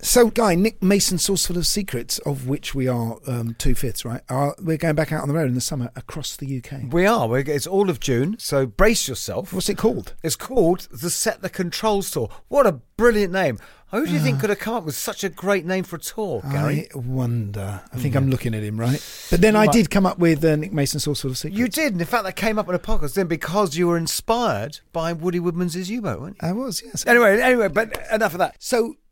[0.00, 4.20] So, Guy, Nick Mason, Saucerful of Secrets, of which we are um, two fifths, right?
[4.28, 6.92] Are, we're going back out on the road in the summer across the UK.
[6.92, 7.26] We are.
[7.26, 9.54] We're, it's all of June, so brace yourself.
[9.54, 10.12] What's it called?
[10.22, 12.28] It's called the Set the Controls Tour.
[12.48, 13.58] What a brilliant name.
[13.90, 16.00] Who do you think could have come up with such a great name for a
[16.00, 16.88] tour, Gary?
[16.94, 17.80] I wonder.
[17.92, 19.00] I think I'm looking at him, right?
[19.30, 21.56] But then I did come up with uh, Nick Mason, Saucerful of Secrets.
[21.56, 21.92] You did.
[21.92, 25.12] And in fact, that came up in a podcast then because you were inspired by
[25.12, 26.48] Woody Woodmansey's U-Boat, weren't you?
[26.48, 27.06] I was, yes.
[27.06, 28.56] Anyway, anyway, but enough of that.
[28.58, 28.96] So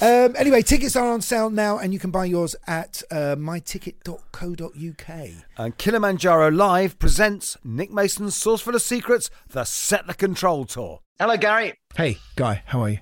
[0.00, 5.30] um, anyway, tickets are on sale now, and you can buy yours at uh, myticket.co.uk.
[5.56, 11.00] And Kilimanjaro Live presents Nick Mason's Saucerful of Secrets, the Set the Control Tour.
[11.18, 11.74] Hello, Gary.
[11.96, 12.98] Hey, Guy, how are you?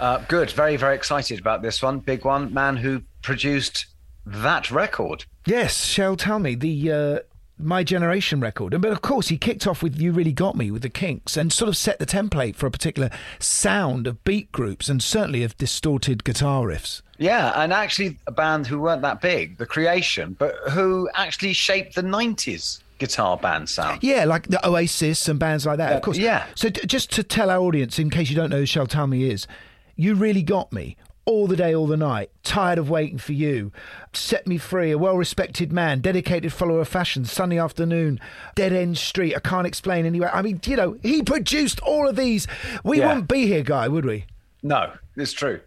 [0.00, 0.50] Uh, good.
[0.50, 2.00] Very, very excited about this one.
[2.00, 2.52] Big one.
[2.52, 3.86] Man who produced
[4.26, 5.24] that record.
[5.46, 7.18] Yes, Shel Talmy the uh,
[7.58, 8.80] My Generation record.
[8.80, 11.52] But of course, he kicked off with You Really Got Me with the Kinks and
[11.52, 15.56] sort of set the template for a particular sound of beat groups and certainly of
[15.56, 17.02] distorted guitar riffs.
[17.18, 21.94] Yeah, and actually a band who weren't that big, The Creation, but who actually shaped
[21.94, 24.02] the 90s guitar band sound.
[24.02, 26.18] Yeah, like the Oasis and bands like that, Yeah, of course.
[26.18, 26.46] yeah.
[26.56, 29.30] So d- just to tell our audience, in case you don't know who Shel Talmy
[29.30, 29.46] is,
[29.94, 30.96] You Really Got Me.
[31.26, 33.72] All the day, all the night, tired of waiting for you.
[34.12, 38.20] Set me free, a well respected man, dedicated follower of fashion, sunny afternoon,
[38.54, 40.28] dead end street, I can't explain anyway.
[40.30, 42.46] I mean, you know, he produced all of these.
[42.84, 43.08] We Yeah.
[43.08, 44.26] wouldn't be here, Guy, would we?
[44.62, 45.60] No, it's true.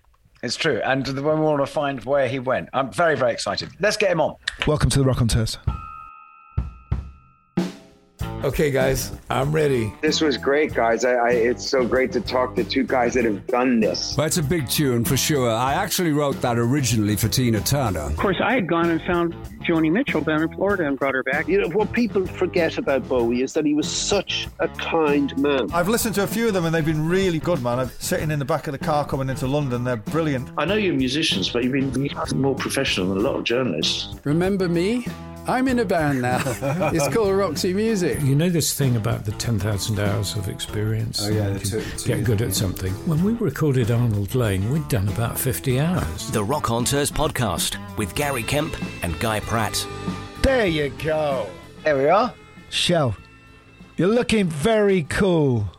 [0.43, 0.79] It's true.
[0.85, 3.69] And when we want to find where he went, I'm very, very excited.
[3.79, 4.35] Let's get him on.
[4.67, 5.57] Welcome to the Rockonteurs.
[8.43, 9.91] Okay, guys, I'm ready.
[10.01, 11.03] This was great, guys.
[11.03, 14.15] I, I, it's so great to talk to two guys that have done this.
[14.15, 15.49] Well, it's a big tune for sure.
[15.49, 18.01] I actually wrote that originally for Tina Turner.
[18.01, 19.33] Of course, I had gone and found
[19.67, 21.47] Joni Mitchell down in Florida and brought her back.
[21.47, 25.71] You know, what people forget about Bowie is that he was such a kind man.
[25.73, 27.79] I've listened to a few of them and they've been really good, man.
[27.79, 29.83] I'm sitting in the back of the car coming into London.
[29.83, 30.49] They're brilliant.
[30.57, 32.09] I know you're musicians, but you've been
[32.39, 34.15] more professional than a lot of journalists.
[34.23, 35.07] Remember me?
[35.47, 36.41] I'm in a band now.
[36.93, 38.21] it's called Roxy Music.
[38.21, 41.25] You know this thing about the 10,000 hours of experience?
[41.25, 42.91] Oh, yeah, You the can two- two get good at something.
[43.07, 46.29] When we recorded Arnold Layne, we'd done about 50 hours.
[46.31, 49.85] The Rockonteurs podcast with Gary Kemp and Guy Pratt.
[50.41, 51.47] There you go.
[51.83, 52.33] There we are.
[52.69, 53.15] Shel,
[53.95, 55.69] you're looking very cool.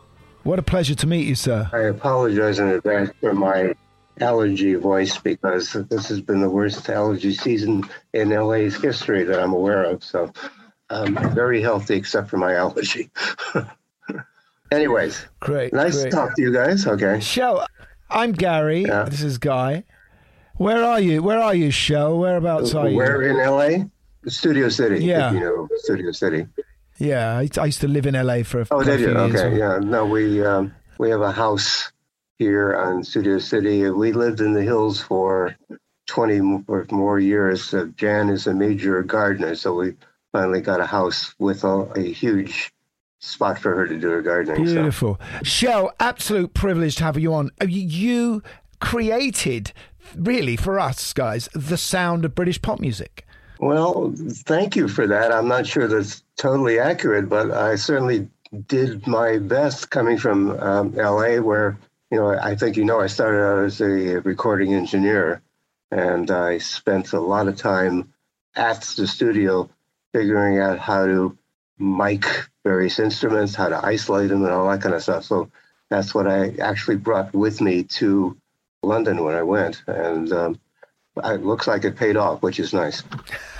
[0.43, 1.69] What a pleasure to meet you, sir.
[1.71, 3.75] I apologize in advance for my
[4.21, 9.53] allergy voice because this has been the worst allergy season in LA's history that I'm
[9.53, 10.03] aware of.
[10.03, 10.31] So
[10.89, 13.09] I'm very healthy except for my allergy.
[14.71, 15.73] Anyways, Great.
[15.73, 16.11] nice great.
[16.11, 16.85] to talk to you guys.
[16.85, 17.19] Okay.
[17.19, 17.65] Shel,
[18.09, 18.83] I'm Gary.
[18.83, 19.03] Yeah.
[19.03, 19.83] This is Guy.
[20.57, 21.23] Where are you?
[21.23, 22.19] Where are you, Shel?
[22.19, 22.97] Whereabouts are you?
[22.97, 23.85] Where in LA?
[24.27, 25.03] Studio City.
[25.03, 25.29] Yeah.
[25.29, 26.45] If you know Studio City.
[26.99, 29.07] Yeah, I, used to live in LA for a Oh, did you?
[29.07, 29.35] years.
[29.35, 29.57] Okay.
[29.57, 29.79] Yeah.
[29.81, 31.91] No, we um, we have a house
[32.39, 33.87] here on Studio City.
[33.91, 35.55] We lived in the hills for
[36.07, 37.71] 20 or more years.
[37.73, 39.93] Uh, Jan is a major gardener, so we
[40.31, 42.71] finally got a house with a, a huge
[43.19, 44.65] spot for her to do her gardening.
[44.65, 44.73] So.
[44.73, 45.19] Beautiful.
[45.43, 47.51] Shel, absolute privilege to have you on.
[47.61, 48.43] Uh, you- You
[48.79, 49.73] created,
[50.15, 53.25] really, for us guys, the sound of British pop music.
[53.59, 54.13] Well,
[54.45, 55.33] thank you for that.
[55.33, 58.29] I'm not sure that's totally accurate, but I certainly
[58.67, 61.77] did my best coming from um, LA, where,
[62.11, 65.41] you know, I think you know I started out as a recording engineer
[65.91, 68.13] and I spent a lot of time
[68.55, 69.69] at the studio
[70.13, 71.37] figuring out how to
[71.77, 72.25] mic
[72.63, 75.23] various instruments, how to isolate them, and all that kind of stuff.
[75.23, 75.49] So
[75.89, 78.37] that's what I actually brought with me to
[78.83, 79.83] London when I went.
[79.87, 80.59] And um,
[81.23, 83.03] it looks like it paid off, which is nice.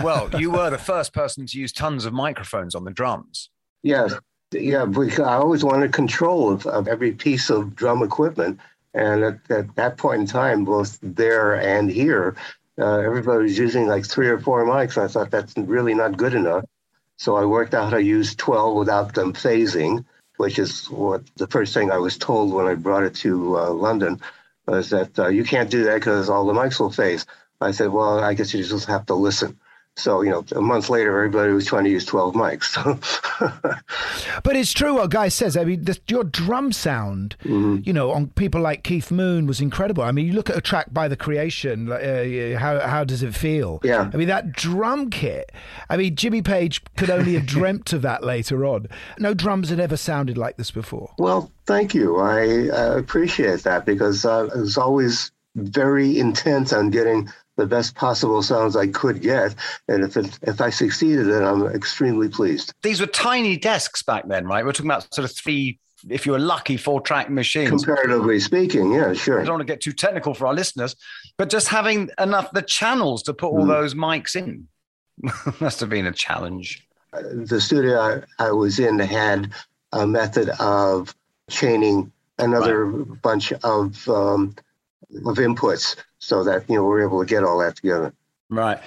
[0.02, 3.50] Well, you were the first person to use tons of microphones on the drums.
[3.82, 4.14] Yes,
[4.52, 4.86] yeah.
[5.20, 8.60] I always wanted control of, of every piece of drum equipment,
[8.94, 12.36] And at, at that point in time, both there and here,
[12.80, 14.98] uh, everybody was using like three or four mics.
[14.98, 16.66] And I thought that's really not good enough.
[17.18, 20.06] So I worked out how to use 12 without them phasing,
[20.38, 23.72] which is what the first thing I was told when I brought it to uh,
[23.72, 24.22] London
[24.68, 27.26] was that uh, you can't do that because all the mics will phase.
[27.62, 29.60] I said, well, I guess you just have to listen.
[30.00, 32.76] So, you know, a month later, everybody was trying to use 12 mics.
[34.44, 35.58] But it's true what Guy says.
[35.58, 37.80] I mean, the, your drum sound, Mm-hmm.
[37.84, 40.04] you know, on people like Keith Moon was incredible.
[40.04, 43.24] I mean, you look at a track by The Creation, like, uh, how how does
[43.24, 43.80] it feel?
[43.84, 44.10] Yeah.
[44.14, 45.52] I mean, that drum kit.
[45.90, 48.88] I mean, Jimmy Page could only have dreamt of that later on.
[49.20, 51.14] No drums had ever sounded like this before.
[51.18, 52.18] Well, thank you.
[52.18, 57.28] I uh, appreciate that because uh, I was always very intent on getting
[57.60, 59.54] the best possible sounds I could get,
[59.88, 62.74] and if it, if I succeeded, then I'm extremely pleased.
[62.82, 64.66] These were tiny desks back then, right?
[64.66, 65.80] We're talking about sort of three,
[66.10, 67.70] if you were lucky, four track machines.
[67.86, 69.40] Comparatively speaking, yeah, sure.
[69.42, 70.96] I don't want to get too technical for our listeners,
[71.38, 73.68] but just having enough the channels to put all Mm.
[73.68, 74.68] those mics in
[75.60, 76.88] must have been a challenge.
[77.12, 79.52] the studio I, I was in had
[79.92, 81.14] a method of
[81.50, 84.56] chaining another bunch of um,
[85.26, 88.14] of inputs so that you know we're able to get all that together.
[88.50, 88.80] Right.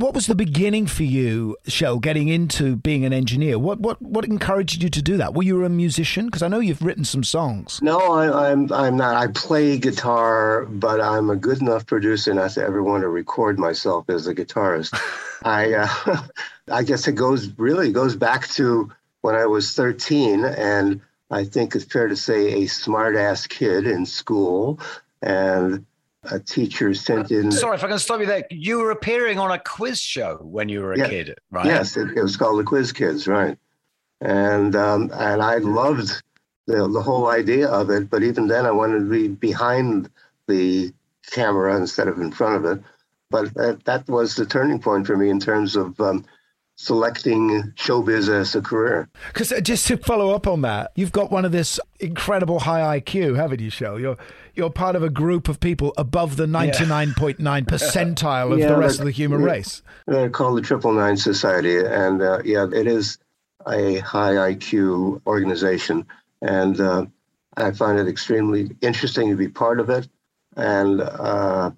[0.00, 3.58] What was the beginning for you, Shel, getting into being an engineer?
[3.58, 5.34] What what what encouraged you to do that?
[5.34, 6.24] Were you a musician?
[6.24, 7.80] Because I know you've written some songs.
[7.82, 9.16] No, I, I'm I'm not.
[9.16, 13.58] I play guitar, but I'm a good enough producer not to ever want to record
[13.58, 14.98] myself as a guitarist.
[15.44, 16.22] I uh,
[16.72, 18.90] I guess it goes really goes back to
[19.20, 23.86] when I was 13, and I think it's fair to say a smart ass kid
[23.86, 24.80] in school,
[25.20, 25.84] and
[26.24, 27.50] a teacher sent in.
[27.52, 28.44] Sorry if I can stop you there.
[28.50, 31.08] You were appearing on a quiz show when you were a Yeah.
[31.08, 31.66] kid, right?
[31.66, 33.56] Yes, it, it was called the Quiz Kids, right?
[34.20, 36.22] And um, and I loved
[36.66, 40.10] the the whole idea of it, but even then, I wanted to be behind
[40.46, 40.92] the
[41.30, 42.84] camera instead of in front of it.
[43.30, 46.26] But that, that was the turning point for me in terms of um,
[46.80, 49.06] selecting showbiz as a career.
[49.28, 53.36] Because just to follow up on that, you've got one of this incredible high IQ,
[53.36, 54.00] haven't you, Shel?
[54.00, 54.16] You're
[54.54, 58.58] you're part of a group of people above the ninety nine point nine percentile of
[58.58, 59.82] Yeah, the rest of the human race.
[60.06, 63.18] They're called the Triple Nine Society, and uh, yeah, it is
[63.68, 66.06] a high IQ organization,
[66.40, 67.04] and uh,
[67.58, 70.08] I find it extremely interesting to be part of it.
[70.56, 71.72] And uh,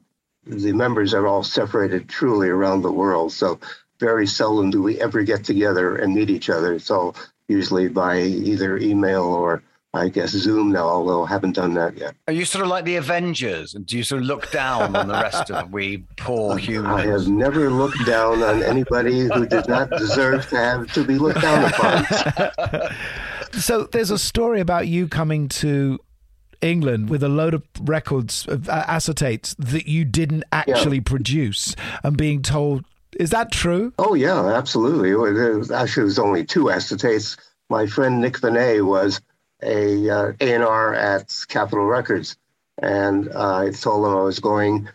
[0.46, 3.58] the members are all separated truly around the world, so
[4.02, 6.74] very seldom do we ever get together and meet each other.
[6.74, 7.14] It's all
[7.46, 9.62] usually by either email or
[9.94, 12.14] I guess Zoom now, although I haven't done that yet.
[12.26, 13.74] Are you sort of like the Avengers?
[13.74, 16.94] And do you sort of look down on the rest of we poor humans?
[17.00, 21.18] I have never looked down on anybody who did not deserve to have to be
[21.18, 22.94] looked down upon.
[23.52, 25.98] So there's a story about you coming to
[26.62, 32.16] England with a load of records of uh, acetates that you didn't actually produce and
[32.16, 32.84] being told,
[33.18, 33.92] is that true?
[33.98, 35.14] Oh yeah, absolutely.
[35.14, 37.36] Was, actually, it was only two acetates.
[37.68, 39.20] My friend Nick Venet was
[39.62, 42.36] a uh, A&R at Capitol Records,
[42.78, 44.88] and uh, I told him I was going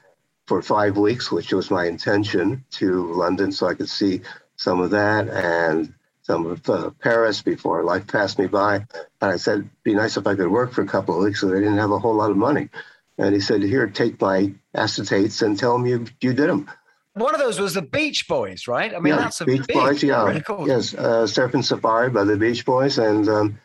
[0.45, 4.21] for five weeks, which was my intention, to London so I could see
[4.55, 5.93] some of that and
[6.23, 8.75] some of uh, Paris before life passed me by.
[9.21, 11.47] And I said, be nice if I could work for a couple of weeks, so
[11.47, 12.69] they didn't have a whole lot of money.
[13.17, 16.69] And he said, here, take my acetates and tell them you, you did them.
[17.17, 18.93] One of those was the Beach Boys, right?
[18.93, 20.67] I mean, yeah, that's a Beach big Boys, yeah, record.
[20.67, 23.59] yes, uh, Surfing Safari by the Beach Boys and um,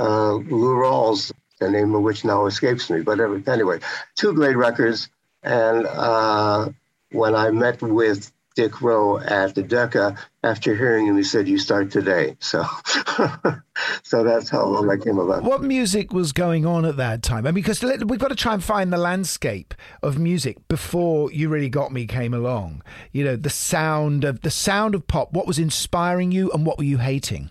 [0.00, 1.30] uh, Lou Rawls,
[1.60, 3.02] the name of which now escapes me.
[3.02, 3.80] But anyway,
[4.16, 5.08] two great records.
[5.42, 6.70] And uh,
[7.12, 11.58] when I met with Dick Rowe at the Decca, after hearing him, he said, "You
[11.58, 12.64] start today." So,
[14.02, 15.42] so that's how all that came about.
[15.42, 17.46] What music was going on at that time?
[17.46, 21.48] I mean, because we've got to try and find the landscape of music before "You
[21.48, 22.82] Really Got Me" came along.
[23.10, 25.32] You know, the sound of the sound of pop.
[25.32, 27.50] What was inspiring you, and what were you hating?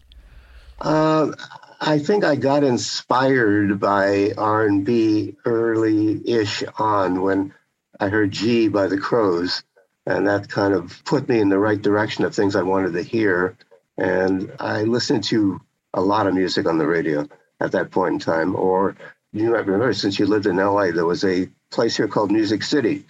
[0.80, 1.32] Uh,
[1.82, 7.54] I think I got inspired by R and B early-ish on when
[8.00, 9.64] I heard "Gee" by the Crows,
[10.06, 13.04] and that kind of put me in the right direction of things I wanted to
[13.04, 13.56] hear.
[13.98, 15.62] And I listened to
[15.94, 17.28] a lot of music on the radio
[17.60, 18.56] at that point in time.
[18.56, 18.96] Or
[19.32, 22.64] you might remember, since you lived in LA, there was a place here called Music
[22.64, 23.06] City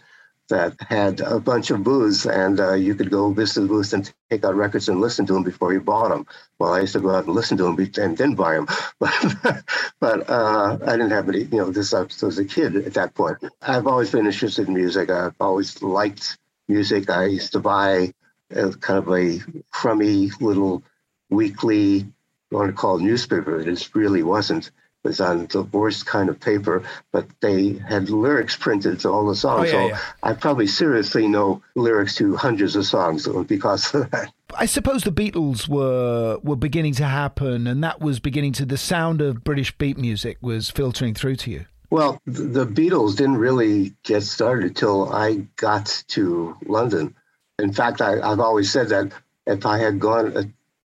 [0.50, 4.12] that had a bunch of booths, and uh, you could go visit the booths and
[4.30, 6.28] take out records and listen to them before you bought them.
[6.60, 8.68] Well, I used to go out and listen to them and then buy them,
[9.00, 9.64] but
[10.00, 11.44] but uh, I didn't have any.
[11.44, 13.38] You know, this I was a kid at that point.
[13.62, 15.10] I've always been interested in music.
[15.10, 17.10] I've always liked music.
[17.10, 18.14] I used to buy
[18.56, 19.40] uh, kind of a
[19.72, 20.84] crummy little
[21.30, 22.14] weekly, you
[22.52, 23.60] want to call it newspaper.
[23.60, 28.10] It just really wasn't It was on the worst kind of paper, but they had
[28.10, 29.62] lyrics printed to all the songs.
[29.62, 30.00] Oh, yeah, so yeah.
[30.22, 34.32] I probably seriously know lyrics to hundreds of songs because of that.
[34.56, 38.78] I suppose the Beatles were were beginning to happen, and that was beginning to the
[38.78, 41.66] sound of British beat music was filtering through to you.
[41.94, 47.14] Well, the Beatles didn't really get started till I got to London.
[47.60, 49.12] In fact, I, I've always said that
[49.46, 50.44] if I had gone uh,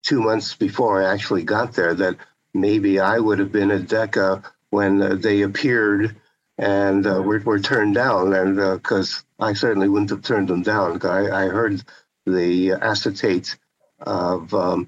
[0.04, 2.18] two months before I actually got there, that
[2.54, 6.18] maybe I would have been at Decca when uh, they appeared
[6.60, 8.34] and uh, were, were turned down.
[8.34, 11.82] And because I certainly wouldn't have turned them down, I, I heard
[12.28, 13.58] the acetate
[14.00, 14.88] of um,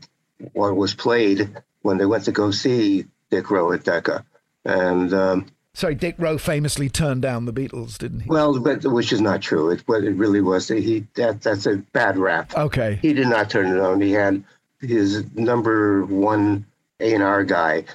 [0.51, 4.23] what was played when they went to go see Dick Rowe at Decca.
[4.63, 8.29] And um, Sorry, Dick Rowe famously turned down the Beatles, didn't he?
[8.29, 9.71] well, but, which is not true.
[9.71, 12.55] It, what it really was, he that that's a bad rap.
[12.55, 12.99] Okay.
[13.01, 13.99] He did not turn it down.
[13.99, 14.43] He had
[14.79, 16.65] his number one
[16.99, 17.85] A and R guy.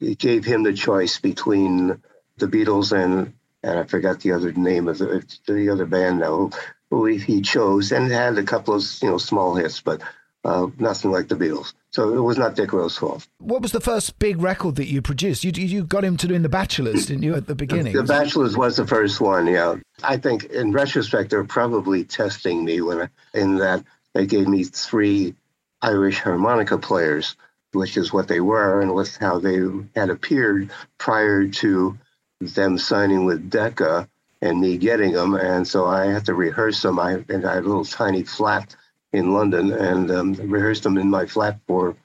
[0.00, 2.00] He gave him the choice between
[2.38, 6.50] the Beatles and and I forgot the other name of the the other band now
[6.90, 10.02] who he he chose and had a couple of you know small hits, but
[10.44, 11.72] uh, nothing like the Beatles.
[11.98, 13.26] So it was not Dick Rowe's fault.
[13.38, 15.42] What was the first big record that you produced?
[15.42, 17.92] You you got him to doing The Bachelors, didn't you, at the beginning?
[17.92, 19.74] The Bachelors was the first one, yeah.
[20.04, 23.82] I think in retrospect, they're probably testing me when I, in that
[24.14, 25.34] they gave me three
[25.82, 27.34] Irish harmonica players,
[27.72, 29.58] which is what they were and was how they
[29.96, 31.98] had appeared prior to
[32.40, 34.08] them signing with Decca
[34.40, 35.34] and me getting them.
[35.34, 37.00] And so I had to rehearse them.
[37.00, 38.76] I, and I had a little tiny flat
[39.12, 41.96] in London and um, rehearsed them in my flat for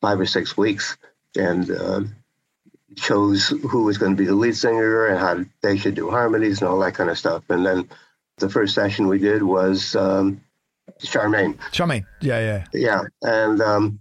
[0.00, 0.96] five or six weeks.
[1.36, 2.00] And uh,
[2.96, 6.60] chose who was going to be the lead singer and how they should do harmonies
[6.60, 7.44] and all that kind of stuff.
[7.48, 7.88] And then
[8.38, 10.40] the first session we did was um,
[11.00, 11.56] Charmaine.
[11.72, 12.64] Charmaine, yeah, yeah.
[12.72, 14.00] Yeah, and um,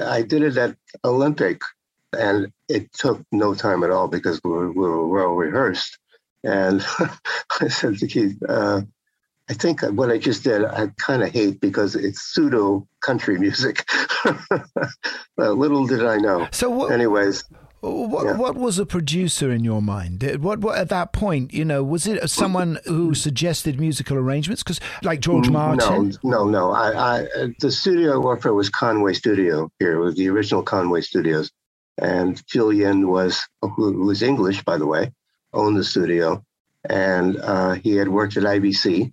[0.00, 1.60] I did it at Olympic,
[2.16, 5.98] and it took no time at all because we were, we were well rehearsed.
[6.42, 6.84] And
[7.60, 8.82] I said to Keith, uh,
[9.48, 13.86] I think what I just did, I kind of hate because it's pseudo country music.
[15.36, 16.48] little did I know.
[16.50, 16.92] So what?
[16.92, 17.44] Anyways,
[17.80, 20.22] What, what was a producer in your mind?
[20.40, 24.62] What, what at that point, you know, was it someone who suggested musical arrangements?
[24.62, 26.70] Because like George Martin, Mm, No, no, no.
[26.72, 27.26] I, I
[27.60, 31.50] the studio I worked for was Conway Studio here, it was the original Conway Studios,
[31.98, 35.12] and Julian was who was English, by the way,
[35.52, 36.42] owned the studio,
[36.88, 39.12] and uh, he had worked at IBC.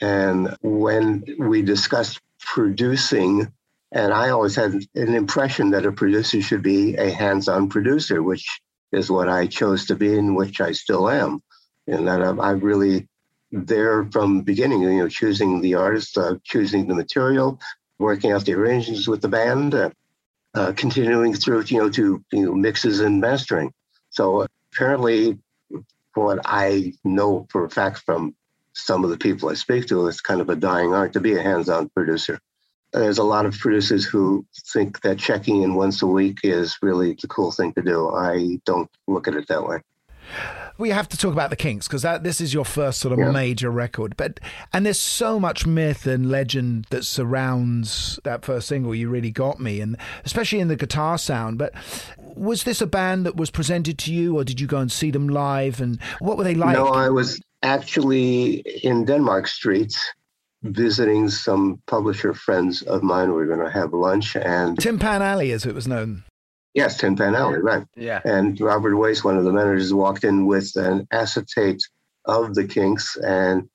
[0.00, 3.52] And when we discussed producing,
[3.92, 8.60] and I always had an impression that a producer should be a hands-on producer, which
[8.92, 11.42] is what I chose to be, and which I still am.
[11.86, 13.08] And that I'm, I really
[13.50, 17.58] there from beginning, you know, choosing the artist, uh, choosing the material,
[17.98, 19.90] working out the arrangements with the band, uh,
[20.54, 23.72] uh, continuing through, you know, to you know mixes and mastering.
[24.10, 25.38] So apparently,
[26.14, 28.34] what I know for a fact from
[28.78, 31.34] some of the people I speak to, it's kind of a dying art to be
[31.36, 32.38] a hands-on producer.
[32.92, 37.16] There's a lot of producers who think that checking in once a week is really
[37.20, 38.08] the cool thing to do.
[38.14, 39.78] I don't look at it that way.
[40.78, 43.30] we have to talk about the Kinks because this is your first sort of Yeah.
[43.32, 44.16] major record.
[44.16, 44.38] But
[44.72, 48.94] and there's so much myth and legend that surrounds that first single.
[48.94, 51.58] You really got me, and especially in the guitar sound.
[51.58, 51.74] But
[52.36, 55.10] was this a band that was presented to you, or did you go and see
[55.10, 55.80] them live?
[55.80, 56.76] And what were they like?
[56.76, 59.94] No, I was actually in Denmark Street
[60.62, 63.28] visiting some publisher friends of mine.
[63.28, 66.24] We were going to have lunch, and Tim Pan Alley, as it was known.
[66.74, 67.84] yes, Tin Pan Alley, right?
[67.96, 68.20] Yeah.
[68.24, 71.82] And Robert Wace, one of the managers, walked in with an acetate
[72.24, 73.68] of the Kinks, and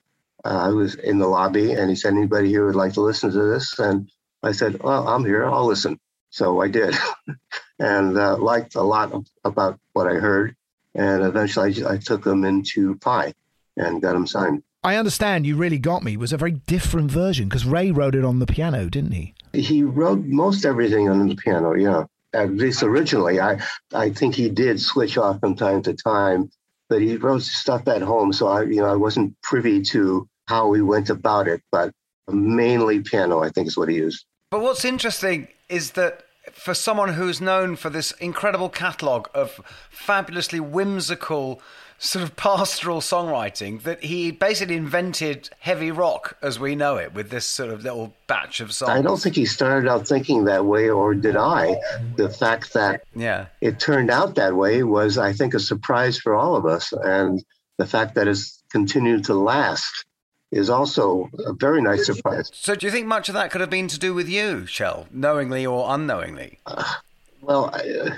[0.45, 3.31] uh, I was in the lobby, and he said, "Anybody here would like to listen
[3.31, 4.09] to this?" And
[4.43, 5.45] I said, "Well, I'm here.
[5.45, 5.99] I'll listen."
[6.29, 6.95] So I did,
[7.79, 10.55] and uh, liked a lot of, about what I heard.
[10.95, 13.33] And eventually, I, I took them into Pye
[13.77, 14.63] and got them signed.
[14.83, 18.25] I understand you really got me was a very different version because Ray wrote it
[18.25, 19.33] on the piano, didn't he?
[19.53, 22.03] He wrote most everything on the piano, yeah.
[22.33, 23.61] At least originally, I
[23.93, 26.49] I think he did switch off from time to time,
[26.89, 30.73] but he wrote stuff at home, so I you know I wasn't privy to how
[30.73, 31.61] he went about it.
[31.71, 31.93] But
[32.27, 34.25] mainly piano, I think, is what he used.
[34.49, 40.59] But what's interesting is that for someone who's known for this incredible catalogue of fabulously
[40.59, 41.61] whimsical,
[41.99, 47.29] sort of pastoral songwriting, that he basically invented heavy rock as we know it with
[47.29, 48.89] this sort of little batch of songs.
[48.91, 51.75] I don't think he started out thinking that way, or did I?
[52.15, 53.45] The fact that Yeah.
[53.61, 57.43] it turned out that way was, I think, a surprise for all of us, and
[57.77, 60.05] the fact that it's continued to last
[60.51, 62.51] is also a very nice surprise.
[62.53, 65.07] So do you think much of that could have been to do with you, Shel,
[65.09, 66.59] knowingly or unknowingly?
[67.41, 68.17] Well, I, uh,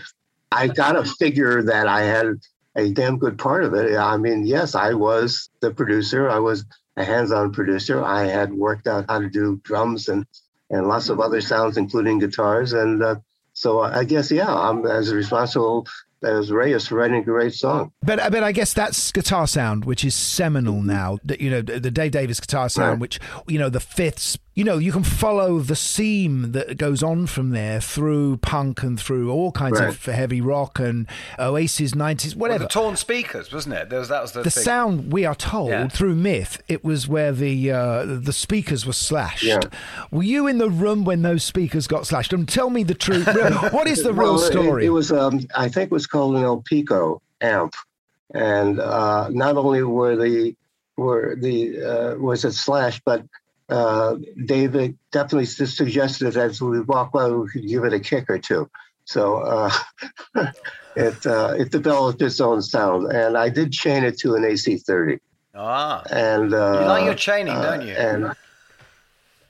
[0.51, 2.39] I got to figure that I had
[2.75, 3.95] a damn good part of it.
[3.97, 6.29] I mean, yes, I was the producer.
[6.29, 6.65] I was
[6.97, 8.03] a hands-on producer.
[8.03, 10.25] I had worked out how to do drums and
[10.69, 12.73] and lots of other sounds, including guitars.
[12.73, 13.15] And uh,
[13.53, 15.87] so I guess, yeah, I'm as responsible
[16.23, 17.91] as Reyes for writing a great song.
[18.01, 21.19] But but I guess that's guitar sound, which is seminal now.
[21.23, 22.99] That you know the Dave Davies guitar sound, Right.
[22.99, 24.37] which you know the fifths.
[24.55, 28.97] You know you can follow the seam that goes on from there through punk and
[28.97, 29.89] through all kinds Right.
[29.89, 31.07] of heavy rock and
[31.37, 32.63] Oasis, nineties, Well, whatever.
[32.63, 33.89] the torn speakers, wasn't it?
[33.89, 35.89] There was, that was the, the sound we are told Yeah.
[35.89, 39.59] through myth it was where the uh, the speakers were slashed Yeah.
[40.09, 43.27] were you in the room when those speakers got slashed and tell me the truth
[43.73, 46.37] what is the real Well, it- story It, was, um, I think, it was called
[46.37, 47.73] an Elpico amp,
[48.33, 50.55] and uh, not only were the
[50.95, 53.21] were the uh, was it slashed, but
[53.69, 58.29] uh, David definitely suggested that as we walk by, we could give it a kick
[58.29, 58.69] or two.
[59.05, 59.71] So uh,
[60.95, 65.19] it uh, it developed its own sound, and I did chain it to an AC30.
[65.55, 66.03] Ah.
[66.11, 67.93] And uh, You like your chaining, uh, don't you?
[67.93, 68.33] And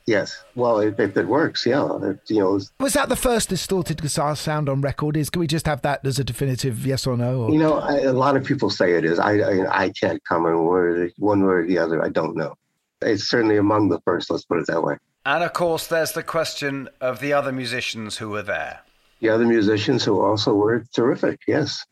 [0.06, 4.02] yes, well, if, if it works, yeah, it, you know, was that the first distorted
[4.02, 7.18] guitar sound on record is can we just have that as a definitive yes or
[7.18, 7.52] no or?
[7.52, 9.20] You know, I, a lot of people say it is.
[9.20, 12.04] I I, I can't comment one way, or the, one way or the other.
[12.04, 12.56] I don't know.
[13.02, 14.30] It's certainly among the first.
[14.30, 14.96] Let's put it that way.
[15.26, 18.82] And of course, there's the question of the other musicians who were there.
[19.22, 21.40] The other musicians who also were terrific.
[21.48, 21.84] Yes.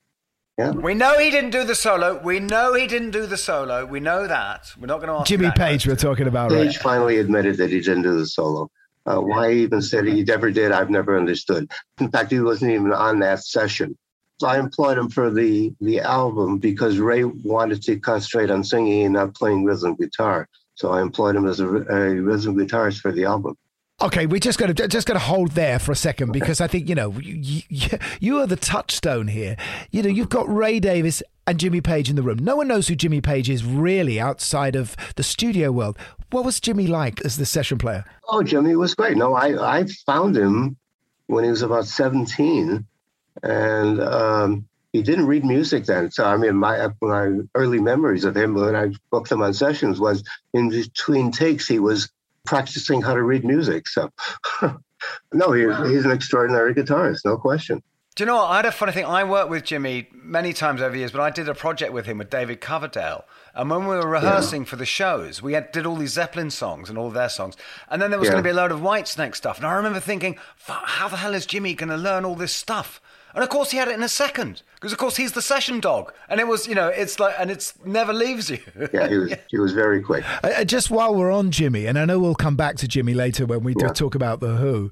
[0.58, 0.72] Yeah.
[0.72, 2.22] We know he didn't do the solo.
[2.24, 3.86] We know he didn't do the solo.
[3.86, 4.68] We know that.
[4.80, 5.58] We're not going to ask jimmy that.
[5.58, 8.70] page we're talking about right Page finally admitted that he didn't do the solo.
[9.06, 11.70] Uh, why he even said he never did, I've never understood.
[12.00, 13.98] In fact, he wasn't even on that session.
[14.40, 19.06] So I employed him for the the album because Ray wanted to concentrate on singing
[19.06, 20.48] and not playing rhythm guitar.
[20.76, 23.58] So I employed him as a, a rhythm guitarist for the album.
[24.02, 26.68] Okay, we're just going to just going to hold there for a second because I
[26.68, 27.90] think you know you, you,
[28.20, 29.56] you are the touchstone here.
[29.92, 32.40] You know, you've got Ray Davies and Jimmy Page in the room.
[32.40, 35.98] No one knows who Jimmy Page is really outside of the studio world.
[36.32, 38.04] What was Jimmy like as the session player?
[38.28, 39.16] Oh, Jimmy was great.
[39.16, 40.78] No, I, I found him
[41.28, 42.86] when he was about 17,
[43.44, 46.12] and um, he didn't read music then.
[46.12, 50.00] So, I mean, my my early memories of him when I booked him on sessions
[50.00, 52.10] was in between takes, he was
[52.46, 53.88] practicing how to read music.
[53.88, 54.10] So,
[55.34, 57.82] no, he, he's an extraordinary guitarist, no question.
[58.16, 58.52] Do you know what?
[58.52, 59.06] I had a funny thing.
[59.06, 62.06] I worked with Jimmy many times over the years, but I did a project with
[62.06, 63.26] him with David Coverdale.
[63.56, 66.90] And when we were rehearsing for the shows, we had, did all these Zeppelin songs
[66.90, 67.58] and all their songs.
[67.90, 68.34] And then there was Yeah.
[68.34, 69.58] going to be a load of Whitesnake stuff.
[69.58, 73.02] And I remember thinking, how the hell is Jimmy going to learn all this stuff?
[73.36, 74.62] And of course, he had it in a second.
[74.76, 76.14] Because, of course, he's the session dog.
[76.30, 78.60] And it was, you know, it's like, and it's never leaves you.
[78.94, 80.24] Yeah, he was, he was very quick.
[80.44, 83.14] Uh, uh, just while we're on Jimmy, and I know we'll come back to Jimmy
[83.14, 84.92] later when we do talk about the Who.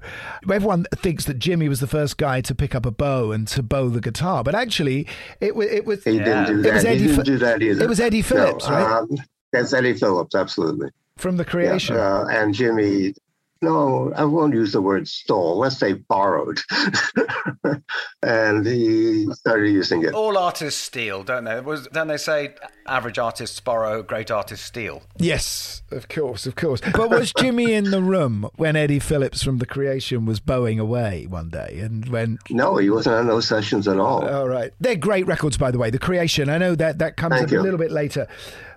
[0.50, 3.62] Everyone thinks that Jimmy was the first guy to pick up a bow and to
[3.62, 5.06] bow the guitar, but actually,
[5.40, 6.68] it was it was He didn't do that.
[6.68, 6.98] It was he Eddie.
[7.00, 7.84] didn't Fi- do that either.
[7.84, 8.98] It was Eddie No, Phillips, right?
[8.98, 9.10] um,
[9.52, 10.88] that's Eddie Phillips, absolutely.
[11.18, 11.94] From the creation.
[11.96, 13.14] Yeah, uh, and Jimmy,
[13.62, 15.58] no, I won't use the word stole.
[15.58, 16.58] Let's say borrowed.
[18.22, 20.14] and he started using it.
[20.14, 21.60] all artists steal, don't they?
[21.60, 22.54] Was, don't they say
[22.86, 25.04] average artists borrow, great artists steal?
[25.16, 26.80] Yes, of course, of course.
[26.80, 31.26] But was Jimmy in the room when Eddie Phillips from the creation was bowing away
[31.28, 32.38] one day, and when?
[32.50, 34.28] No, he wasn't on those sessions at all.
[34.28, 35.90] All right, they're great records, by the way.
[35.90, 36.48] The creation.
[36.48, 37.62] I know that that comes Thank a you.
[37.62, 38.26] little bit later,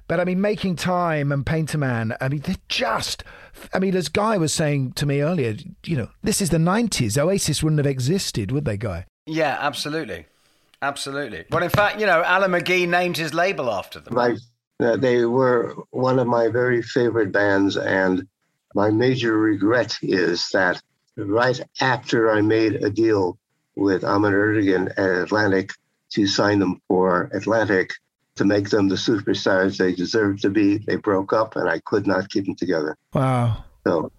[0.08, 2.16] but I mean, making time and Painter Man.
[2.22, 3.24] I mean, they're just.
[3.74, 7.18] I mean, as Guy was saying to me earlier, you know, this is the '90s.
[7.18, 9.06] Oasis wouldn't have existed, would they, Guy?
[9.26, 10.26] Yeah, absolutely.
[10.82, 11.46] Absolutely.
[11.50, 14.14] Well, in fact, you know, Alan McGee named his label after them.
[14.14, 14.36] My,
[14.80, 18.28] uh, they were one of my very favorite bands, and
[18.76, 20.82] my major regret is that
[21.18, 23.38] right after I made a deal
[23.76, 25.72] with Ahmet Ertegun at Atlantic
[26.12, 27.92] to sign them for Atlantic
[28.36, 32.06] to make them the superstars they deserved to be, they broke up, and I could
[32.06, 32.98] not keep them together.
[33.14, 33.64] Wow.
[33.86, 34.12] So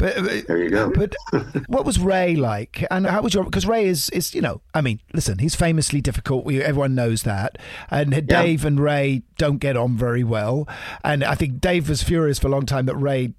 [0.00, 0.90] But uh, there you go.
[0.90, 1.14] But
[1.66, 2.86] what was Ray like?
[2.90, 3.44] And how was your?
[3.44, 6.46] Because Ray is is you know, I mean, listen, he's famously difficult.
[6.46, 7.58] We, everyone knows that.
[7.90, 10.66] And Dave and Ray don't get on very well.
[11.04, 13.34] And I think Dave was furious for a long time that Ray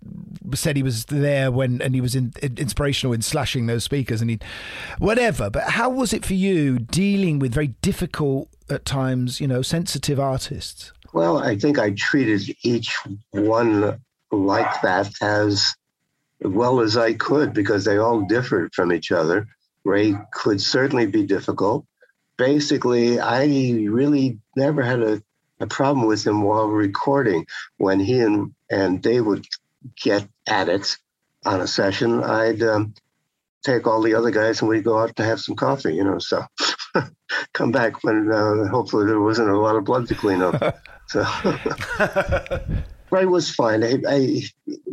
[0.54, 4.22] said he was there when and he was in, in- inspirational in slashing those speakers
[4.22, 4.40] and he,
[5.00, 5.50] whatever.
[5.50, 10.20] But how was it for you dealing with very difficult at times, you know, sensitive
[10.20, 10.92] artists?
[11.14, 12.96] Well, I think I treated each
[13.32, 14.00] one
[14.32, 15.76] like that as
[16.42, 19.48] well as I could because they all differed from each other.
[19.84, 21.86] Ray could certainly be difficult.
[22.38, 25.24] Basically, I really never had a,
[25.60, 27.46] a problem with him while recording.
[27.78, 29.46] When he and, and Dave would
[30.02, 30.98] get at it
[31.46, 32.94] on a session, I'd um,
[33.64, 36.20] take all the other guys and we'd go out to have some coffee, you know.
[36.20, 36.44] So
[37.54, 40.80] come back when uh, hopefully there wasn't a lot of blood to clean up.
[41.08, 41.26] so
[43.12, 43.84] Ray was fine.
[43.84, 44.42] I, I,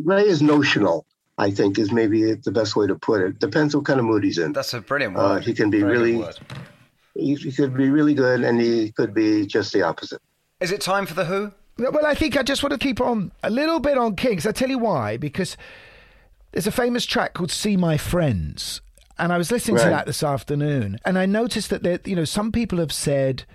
[0.03, 1.05] Ray is notional.
[1.39, 3.39] I think is maybe the best way to put it.
[3.39, 4.51] Depends what kind of mood he's in.
[4.51, 6.37] That's a brilliant Uh, he can be Very really, word.
[7.15, 10.21] he, he could be really good, and he could be just the opposite.
[10.59, 11.51] Is it time for the Who?
[11.77, 14.45] Well, I think I just want to keep on a little bit on Kinks.
[14.45, 15.55] I tell you why, because
[16.51, 18.81] there's a famous track called "See My Friends,"
[19.17, 22.25] and I was listening to that this afternoon, and I noticed that there, you know,
[22.25, 23.45] some people have said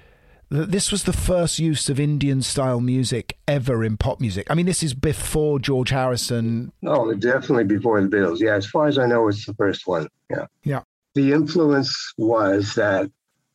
[0.51, 4.47] that this was the first use of Indian style music ever in pop music.
[4.51, 6.73] I mean, this is before George Harrison.
[6.87, 8.41] Oh, definitely before the Beatles.
[8.41, 10.09] Yeah, as far as I know, it's the first one.
[10.31, 10.47] Yeah.
[10.63, 10.83] Yeah.
[11.15, 13.11] The influence was that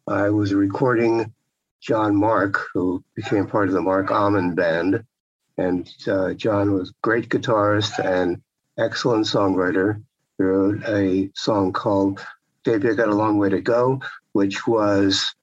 [0.07, 1.33] I was recording
[1.81, 5.03] John Mark, who became part of the Mark Almond band,
[5.57, 8.41] and uh, John was great guitarist and
[8.77, 10.01] excellent songwriter.
[10.37, 12.25] He wrote a song called
[12.63, 14.01] "Baby, I Got a Long Way to Go,"
[14.33, 15.33] which was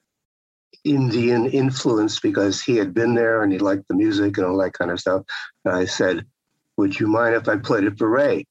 [0.86, 4.72] Indian influence because he had been there and he liked the music and all that
[4.72, 5.22] kind of stuff.
[5.64, 6.24] And I said,
[6.76, 8.46] Would you mind if I played it for Ray?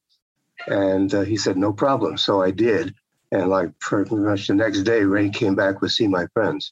[0.68, 2.18] And uh, he said, No problem.
[2.18, 2.94] So I did.
[3.32, 6.72] And like pretty much the next day, Ray came back with See My Friends.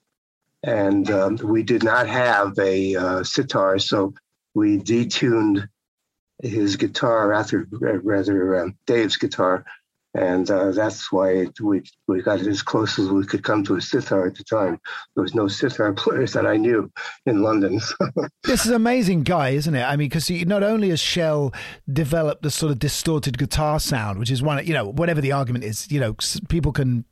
[0.63, 4.13] And um, we did not have a uh, sitar, so
[4.53, 5.67] we detuned
[6.41, 9.65] his guitar, rather, rather um, Dave's guitar.
[10.15, 13.81] And uh, that's why we, we got as close as we could come to a
[13.81, 14.79] sitar at the time.
[15.15, 16.91] There was no sitar players that I knew
[17.25, 17.79] in London.
[18.43, 19.83] This is an amazing guy, isn't it?
[19.83, 21.53] I mean, because not only has Shel
[21.91, 25.63] developed the sort of distorted guitar sound, which is one, you know, whatever the argument
[25.63, 26.13] is, you know,
[26.49, 27.05] people can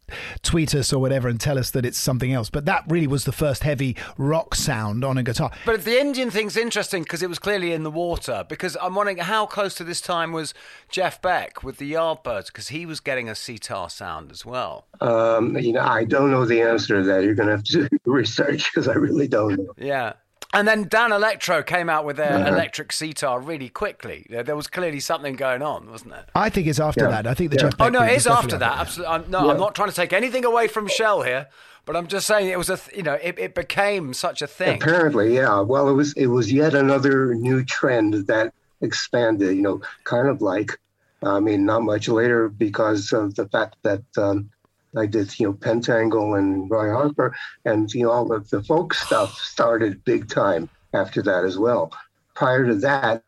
[0.44, 3.24] tweet us or whatever and tell us that it's something else, but that really was
[3.24, 5.52] the first heavy rock sound on a guitar.
[5.66, 8.46] But the Indian thing's interesting because it was clearly in the water.
[8.48, 10.54] Because I'm wondering how close to this time was
[10.90, 14.86] Jeff Beck with the Yardbirds because he was getting a sitar sound as well.
[15.02, 17.24] Um, you know, I don't know the answer to that.
[17.24, 19.74] You're going to have to research because I really don't know.
[19.78, 20.14] Yeah.
[20.54, 22.50] And then Danelectro came out with their Uh-huh.
[22.54, 24.26] electric sitar really quickly.
[24.30, 26.26] There there was clearly something going on, wasn't there?
[26.36, 27.12] I think it's after Yeah.
[27.22, 27.28] that.
[27.28, 27.70] I think the Yeah.
[27.70, 28.82] Jeff Oh no, it is it was after definitely that.
[28.82, 29.16] Absolutely.
[29.16, 29.52] I'm, no, Yeah.
[29.54, 31.48] I'm not trying to take anything away from Shel here,
[31.86, 34.48] but I'm just saying it was a, th- you know, it, it became such a
[34.48, 34.76] thing.
[34.82, 35.62] Apparently, yeah.
[35.62, 39.56] Well, it was it was yet another new trend that expanded.
[39.56, 40.78] You know, kind of like,
[41.24, 44.50] I mean, not much later because of the fact that um,
[44.96, 48.94] I did, you know, Pentangle and Roy Harper, and you know, all of the folk
[48.94, 51.92] stuff started big time after that as well.
[52.34, 53.24] Prior to that,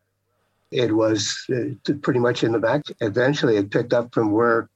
[0.70, 2.82] it was uh, pretty much in the back.
[3.00, 4.68] Eventually, it picked up from where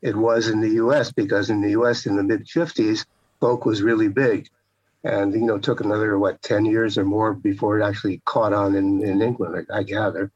[0.00, 1.12] it was in the U.S.
[1.12, 2.06] because in the U.S.
[2.06, 3.04] in the mid '50s,
[3.40, 4.48] folk was really big
[5.04, 8.74] and you know took another what 10 years or more before it actually caught on
[8.74, 10.30] in, in england i gather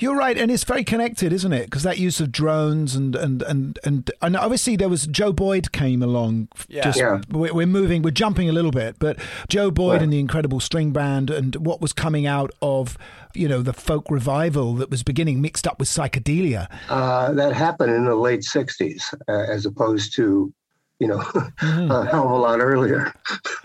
[0.00, 1.64] You're right, and it's very connected, isn't it?
[1.64, 5.72] Because that use of drones and and and and and obviously there was Joe Boyd
[5.72, 6.46] came along.
[6.68, 6.82] Yeah.
[6.84, 7.20] Just Yeah.
[7.28, 9.16] We're, we're moving, we're jumping a little bit, but
[9.48, 10.02] Joe Boyd Right.
[10.02, 12.96] and the Incredible String Band and what was coming out of
[13.34, 16.68] you know the folk revival that was beginning, mixed up with psychedelia.
[16.88, 20.52] uh, that happened in the late 60s uh, as opposed to
[21.00, 21.18] you know
[21.62, 23.12] a hell of a lot earlier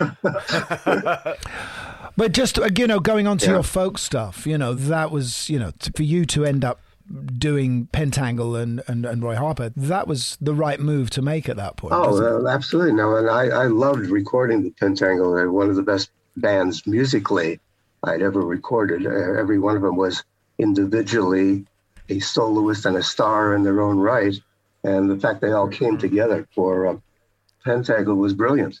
[2.16, 3.52] But just uh, you know, going on to Yeah.
[3.54, 6.80] your folk stuff, you know, that was you know t- for you to end up
[7.36, 11.56] doing Pentangle and, and, and Roy Harper, that was the right move to make at
[11.56, 11.92] that point.
[11.94, 12.92] oh uh, absolutely.
[12.92, 15.36] No and I, I loved recording the pentangle.
[15.36, 17.60] They're one of the best bands musically
[18.04, 19.06] i'd ever recorded.
[19.06, 20.24] Uh, every one of them was
[20.58, 21.64] individually
[22.08, 24.34] a soloist and a star in their own right.
[24.82, 26.96] And the fact they all came together for uh,
[27.64, 28.80] pentangle was brilliant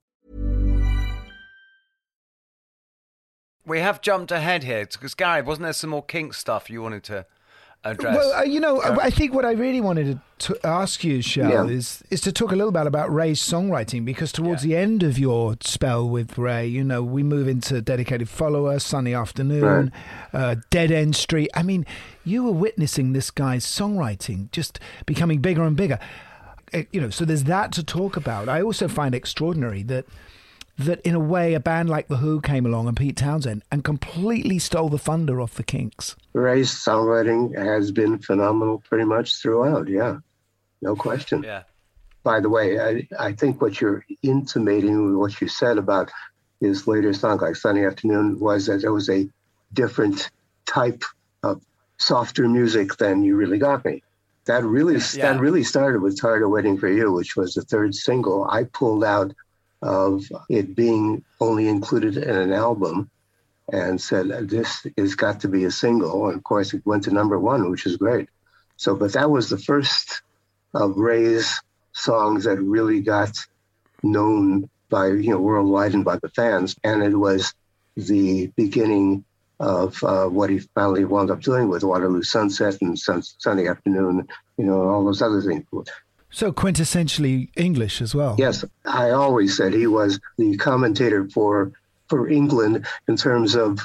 [3.65, 7.03] We have jumped ahead here because Gary, wasn't there some more kink stuff you wanted
[7.05, 7.25] to
[7.83, 8.15] address?
[8.15, 11.49] Well, uh, you know, I think what I really wanted to, to ask you, Shel,
[11.49, 11.65] Yeah.
[11.67, 15.19] is is to talk a little bit about Ray's songwriting because towards the end of
[15.19, 19.91] your spell with Ray, you know, we move into Dedicated Follower, Sunny Afternoon,
[20.33, 21.49] uh, Dead End Street.
[21.53, 21.85] I mean,
[22.23, 25.99] you were witnessing this guy's songwriting just becoming bigger and bigger.
[26.73, 28.49] Uh, You know, so there's that to talk about.
[28.49, 30.05] I also find extraordinary that
[30.85, 33.83] that in a way a band like the Who came along and Pete Townshend and
[33.83, 36.15] completely stole the thunder off the Kinks.
[36.33, 39.87] Ray's songwriting has been phenomenal pretty much throughout.
[39.87, 40.17] Yeah,
[40.81, 41.43] no question.
[41.43, 41.63] Yeah.
[42.23, 46.11] By the way, I, I think what you're intimating with what you said about
[46.59, 49.27] his later song, like Sunny Afternoon, was that there was a
[49.73, 50.29] different
[50.67, 51.03] type
[51.41, 51.61] of
[51.97, 54.03] softer music than You Really Got Me.
[54.45, 55.33] That really Yeah.
[55.33, 58.47] that really started with Tired of Waiting for You, which was the third single.
[58.49, 59.33] I pulled out
[59.81, 63.09] of it being only included in an album
[63.71, 66.27] and said this has got to be a single.
[66.27, 68.29] And of course, it went to number one, which is great.
[68.77, 70.21] So, but that was the first
[70.73, 71.61] of Ray's
[71.93, 73.37] songs that really got
[74.03, 77.53] known by you know worldwide and by the fans, and it was
[77.95, 79.23] the beginning
[79.59, 84.27] of uh, what he finally wound up doing with Waterloo Sunset and Sun- Sunny Afternoon,
[84.57, 85.65] you know, all those other things.
[86.31, 88.35] So quintessentially English as well.
[88.39, 91.71] Yes, I always said he was the commentator for
[92.07, 93.79] for England in terms of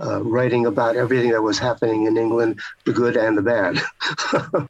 [0.00, 3.80] uh, writing about everything that was happening in England, the good and the bad.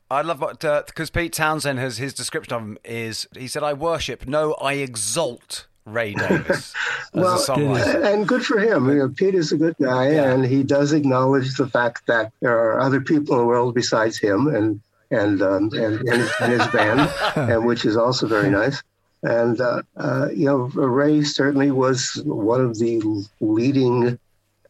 [0.11, 3.75] I love what because Pete Townshend has his description of him is he said I
[3.75, 6.75] worship no I exalt Ray Davies as
[7.13, 8.13] well, a songwriter.
[8.13, 8.89] and good for him.
[8.89, 12.59] You know, Pete is a good guy, and he does acknowledge the fact that there
[12.59, 16.53] are other people in the world besides him, and and um, and, and, his, and
[16.53, 17.01] his band,
[17.51, 18.83] and which is also very nice.
[19.23, 24.19] And uh, uh, you know, Ray certainly was one of the leading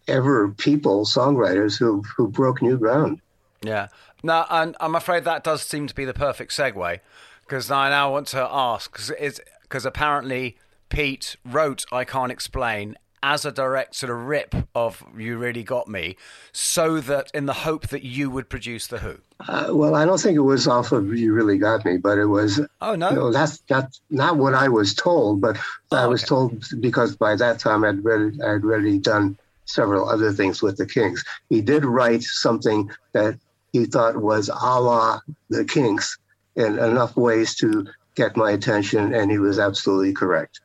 [0.07, 3.21] ever people songwriters who who broke new ground.
[3.63, 3.89] Yeah.
[4.23, 7.01] Now, and I'm afraid that does seem to be the perfect segue
[7.43, 8.91] because I now want to ask
[9.63, 10.57] because apparently
[10.89, 15.89] Pete wrote "I Can't Explain" as a direct sort of rip of "You Really Got
[15.89, 16.17] Me,"
[16.53, 19.19] so that in the hope that you would produce the Who.
[19.47, 22.27] Uh, well, I don't think it was off of "You Really Got Me," but it
[22.27, 22.61] was.
[22.81, 25.59] Oh no, you know, that's that's not what I was told, but
[25.93, 30.63] I was told because by that time I'd already I'd already done several other things
[30.63, 31.25] with the Kinks.
[31.51, 33.39] He did write something that
[33.73, 36.19] he thought was a la the Kinks
[36.57, 40.61] in enough ways to get my attention, and he was absolutely correct.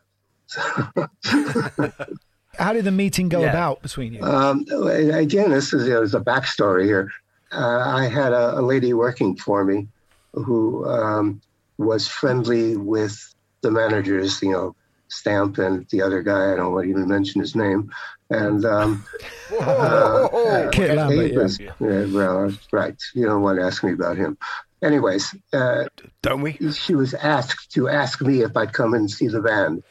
[2.57, 3.49] How did the meeting go Yeah.
[3.49, 4.21] about between you?
[4.23, 7.11] Um, again, this is there's a backstory here.
[7.51, 9.87] Uh, I had a, a lady working for me
[10.33, 11.41] who um,
[11.77, 13.17] was friendly with
[13.61, 14.75] the managers, you know,
[15.09, 16.53] Stamp and the other guy.
[16.53, 17.91] I don't want to even mention his name.
[18.31, 19.05] And um,
[19.61, 21.39] uh, Kit uh, Lambert, he yeah.
[21.39, 22.95] was- yeah, well, right.
[23.13, 24.37] You don't want to ask me about him.
[24.81, 25.85] Anyways, uh,
[26.23, 26.57] don't we?
[26.73, 29.83] She was asked to ask me if I'd come and see the band.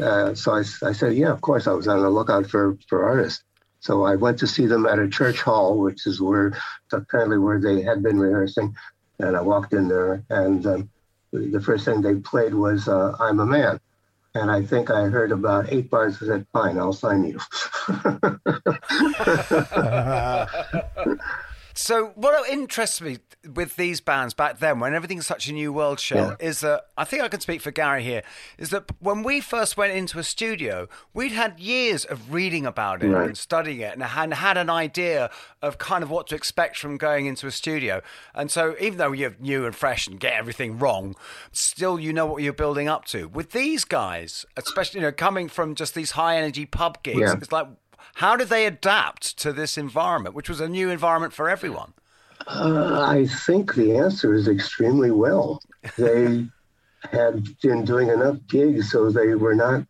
[0.00, 1.66] Uh, so I, I said, yeah, of course.
[1.66, 3.42] I was on the lookout for, for artists.
[3.80, 6.52] So I went to see them at a church hall, which is where
[6.92, 8.76] apparently where they had been rehearsing.
[9.18, 10.90] And I walked in there, and um,
[11.32, 13.78] the first thing they played was uh, "I'm a Man,"
[14.34, 16.16] and I think I heard about eight bars.
[16.22, 17.38] I said, "Fine, I'll sign you."
[21.74, 23.18] So, what interests me
[23.54, 27.04] with these bands back then, when everything's such a new world show, is that I
[27.04, 28.22] think I can speak for Gary here.
[28.58, 33.02] Is that when we first went into a studio, we'd had years of reading about
[33.02, 33.28] it Right.
[33.28, 35.30] and studying it, and had, had an idea
[35.62, 38.02] of kind of what to expect from going into a studio.
[38.34, 41.14] And so, even though you're new and fresh and get everything wrong,
[41.52, 43.28] still you know what you're building up to.
[43.28, 47.34] With these guys, especially you know coming from just these high energy pub gigs, Yeah.
[47.34, 47.68] it's like.
[48.14, 51.94] How did they adapt to this environment, which was a new environment for everyone?
[52.46, 55.60] Uh, I think the answer is extremely well.
[55.96, 56.46] They
[57.12, 59.86] had been doing enough gigs, so they were not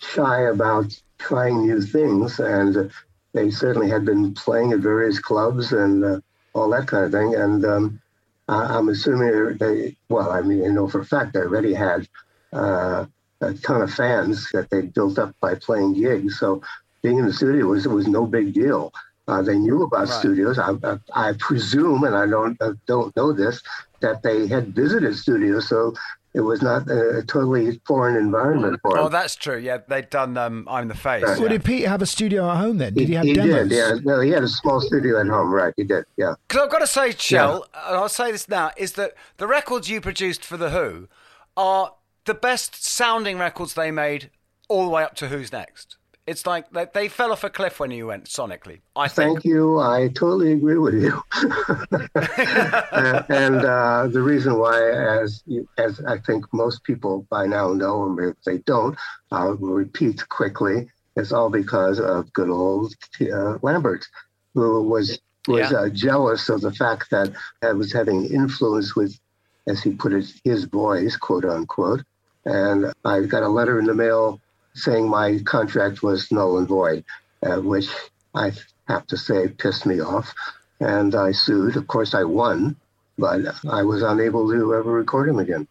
[0.00, 2.90] shy about trying new things, and
[3.34, 6.20] they certainly had been playing at various clubs and uh,
[6.54, 7.34] all that kind of thing.
[7.34, 8.02] And um,
[8.48, 12.08] I- I'm assuming they, well, I mean, I know for a fact they already had
[12.52, 13.06] uh,
[13.40, 16.38] a ton of fans that they built up by playing gigs.
[16.38, 16.62] So
[17.06, 18.92] being in the studio was it was no big deal.
[19.28, 20.20] Uh, they knew about Right.
[20.22, 20.58] studios.
[20.58, 23.62] I, I, I presume, and I don't uh, don't know this,
[24.00, 25.94] that they had visited studios, so
[26.34, 29.04] it was not a, totally foreign environment for him.
[29.04, 29.58] Oh, that's true.
[29.58, 31.24] Yeah, they'd done um, I'm the Face.
[31.24, 31.38] Right.
[31.40, 32.92] Well, did Pete have a studio at home then?
[32.94, 33.68] Did he, have he demos?
[33.68, 33.92] did, yeah.
[34.02, 35.72] No, he had a small studio at home, right?
[35.76, 36.34] He did, yeah.
[36.46, 39.88] Because I've got to say, Shel, and I'll say this now, is that the records
[39.88, 41.08] you produced for The Who
[41.56, 41.94] are
[42.26, 44.30] the best sounding records they made
[44.68, 45.96] all the way up to Who's Next.
[46.26, 48.80] It's like they, they fell off a cliff when you went sonically.
[48.96, 49.34] I think.
[49.42, 49.78] Thank you.
[49.78, 51.22] I totally agree with you.
[52.16, 57.72] Uh, and uh, the reason why, as you, as I think most people by now
[57.72, 58.96] know, and if they don't,
[59.30, 60.88] I'll repeat quickly.
[61.16, 64.06] It's all because of good old uh, Lambert,
[64.54, 65.78] who was was Yeah.
[65.78, 69.18] uh, jealous of the fact that I was having influence with,
[69.66, 72.02] as he put it, his boys, quote unquote.
[72.44, 74.40] And I got a letter in the mail
[74.76, 77.04] saying my contract was null and void,
[77.42, 77.88] uh, which
[78.34, 78.52] I
[78.88, 80.32] have to say pissed me off.
[80.80, 81.76] And I sued.
[81.76, 82.76] Of course, I won,
[83.18, 85.66] but I was unable to ever record him again.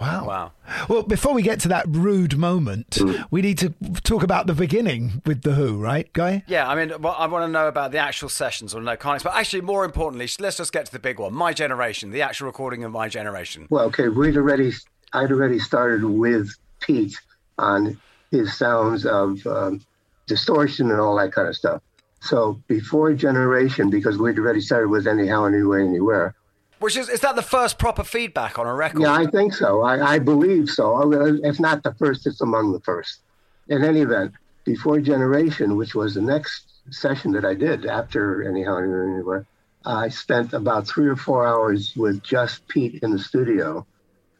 [0.00, 0.24] Wow.
[0.26, 0.52] Wow.
[0.88, 3.26] Well, before we get to that rude moment, Mm.
[3.30, 6.42] we need to talk about the beginning with The Who, right, Guy?
[6.46, 9.22] Yeah, I mean, well, I want to know about the actual sessions or no comments,
[9.24, 11.34] but actually, more importantly, let's just get to the big one.
[11.34, 13.66] My generation, the actual recording of my generation.
[13.68, 14.72] Well, okay, we'd already,
[15.12, 16.48] I'd already started with
[16.80, 17.14] Pete
[17.58, 19.80] on his sounds of um,
[20.26, 21.82] distortion and all that kind of stuff.
[22.20, 26.34] So before Generation, because we'd already started with Anyhow, Anyway, Anywhere.
[26.78, 29.02] Which is is that the first proper feedback on a record?
[29.02, 29.82] Yeah, I think so.
[29.82, 31.12] I, I believe so.
[31.44, 33.20] If not the first, it's among the first.
[33.68, 34.32] In any event,
[34.64, 39.46] before Generation, which was the next session that I did after Anyhow, Anywhere, Anywhere,
[39.84, 43.86] I spent about three or four hours with just Pete in the studio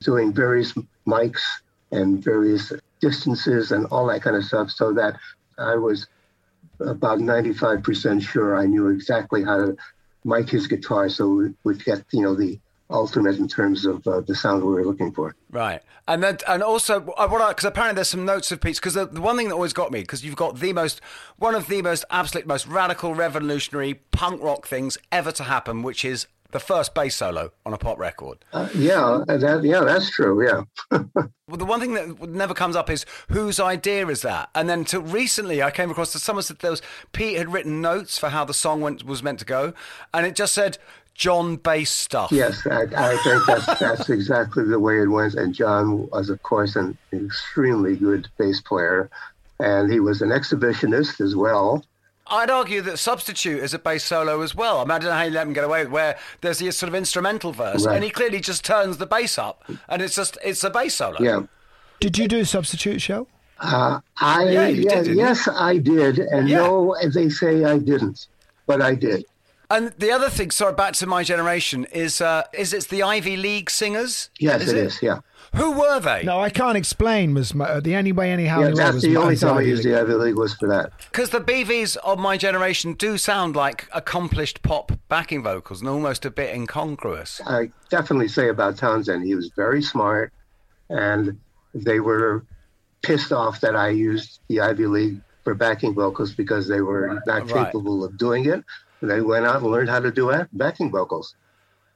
[0.01, 0.73] doing various
[1.07, 1.43] mics
[1.93, 5.17] and various distances and all that kind of stuff so that
[5.59, 6.07] I was
[6.81, 9.77] about 95% sure I knew exactly how to
[10.25, 12.59] mic his guitar so we would get, you know, the
[12.91, 15.35] ultimate in terms of uh, the sound we were looking for.
[15.51, 19.21] Right, and then and also because apparently there's some notes of Pete's because the, the
[19.21, 21.01] one thing that always got me because you've got the most
[21.37, 26.05] one of the most absolute most radical revolutionary punk rock things ever to happen, which
[26.05, 28.39] is the first bass solo on a pop record.
[28.53, 30.47] Uh, yeah, that, yeah, that's true.
[30.47, 30.99] Yeah.
[31.49, 34.51] Well, the one thing that never comes up is whose idea is that?
[34.55, 37.81] And then to recently, I came across that someone said there was Pete had written
[37.81, 39.73] notes for how the song went, was meant to go,
[40.15, 40.79] and it just said
[41.21, 42.33] John bass stuff.
[42.33, 45.35] Yes, I, I think that's, that's exactly the way it went.
[45.35, 49.11] And John was, of course, an extremely good bass player.
[49.59, 51.85] And he was an exhibitionist as well.
[52.31, 54.79] I'd argue that Substitute is a bass solo as well.
[54.79, 56.77] I, mean, I don't know how you let him get away with where there's this
[56.77, 57.97] sort of instrumental verse, Right.
[57.97, 61.21] and he clearly just turns the bass up, and it's just it's a bass solo.
[61.21, 61.43] Yeah.
[62.01, 63.27] Did you do Substitute Show?
[63.59, 65.17] Uh, I Yeah, you yeah, didn't you?
[65.25, 66.59] yes, I did, and Yeah.
[66.59, 68.27] no, they say I didn't,
[68.67, 69.25] but I did.
[69.73, 73.37] And the other thing, sorry, back to my generation, is uh, is it's the Ivy
[73.37, 74.31] League singers?
[74.39, 75.03] Yes, is it is.
[75.03, 75.19] Yeah,
[75.57, 76.23] Who were they?
[76.23, 77.35] No, I can't explain.
[77.35, 78.71] Was my, uh, the anyway, anyhow, yeah.
[78.75, 80.93] That's was the only time I Ivy used the Ivy League was for that.
[81.11, 86.25] Because the BVs of my generation do sound like accomplished pop backing vocals and almost
[86.25, 87.41] a bit incongruous.
[87.47, 90.33] I definitely say about Townshend, he was very smart,
[90.89, 91.39] and
[91.75, 92.45] they were
[93.03, 97.51] pissed off that I used the Ivy League for backing vocals because they were not
[97.51, 97.67] Right.
[97.67, 98.63] capable of doing it.
[99.03, 101.35] They went out and learned how to do backing vocals.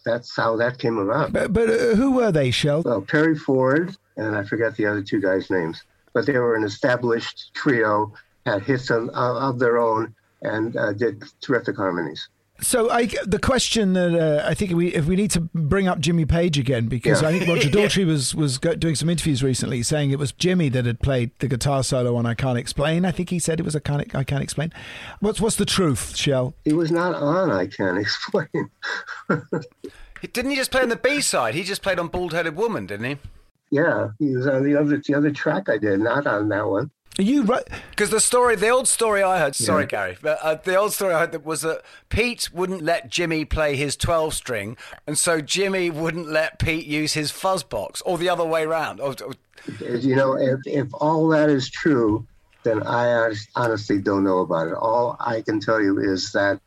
[0.05, 1.33] That's how that came about.
[1.33, 2.83] But, but uh, who were they, Shel?
[2.83, 6.65] Well, Perry Ford, and I forget the other two guys' names, but they were an
[6.65, 8.13] established trio,
[8.45, 12.29] had hits of, of their own, and uh, did terrific harmonies.
[12.61, 15.99] So I, the question that uh, I think we if we need to bring up
[15.99, 17.29] Jimmy Page again because Yeah.
[17.29, 20.69] I think Roger Daltrey was was go, doing some interviews recently saying it was Jimmy
[20.71, 23.05] that had played the guitar solo on I Can't Explain.
[23.05, 24.73] I think he said it was a can't I Can't Explain.
[25.21, 26.55] What's what's the truth, Shel?
[26.65, 28.49] He was not on, I can't explain.
[30.33, 31.55] Didn't he just play on the B side?
[31.55, 33.17] He just played on Bald Headed Woman, didn't he?
[33.71, 36.91] Yeah, he was on the other the other track I did, not on that one.
[37.19, 37.63] Are you right?
[37.91, 39.89] Because the story, the old story I heard, sorry, Yeah.
[39.89, 43.45] Gary, but uh, the old story I heard that was that Pete wouldn't let Jimmy
[43.45, 48.19] play his 12 string, and so Jimmy wouldn't let Pete use his fuzz box, or
[48.19, 49.01] the other way around.
[49.01, 49.35] Or, or-
[49.81, 52.27] You know, if, if all that is true,
[52.65, 54.75] then I honestly don't know about it.
[54.75, 56.61] All I can tell you is that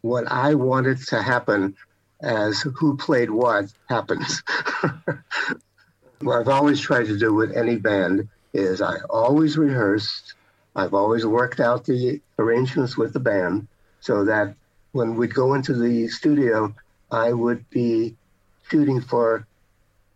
[0.00, 1.76] what I wanted to happen
[2.22, 4.42] as who played what happens.
[6.20, 10.34] what I've always tried to do with any band is I always rehearsed.
[10.74, 13.68] I've always worked out the arrangements with the band
[14.00, 14.54] so that
[14.92, 16.74] when we'd go into the studio,
[17.10, 18.14] I would be
[18.70, 19.46] shooting for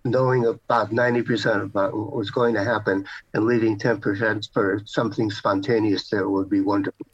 [0.04, 6.08] knowing about 90% about what was going to happen and leaving 10% for something spontaneous
[6.10, 7.06] that would be wonderful.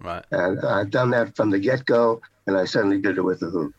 [0.00, 0.24] right.
[0.30, 3.50] And I've done that from the get go, and I certainly did it with The
[3.50, 3.72] Who.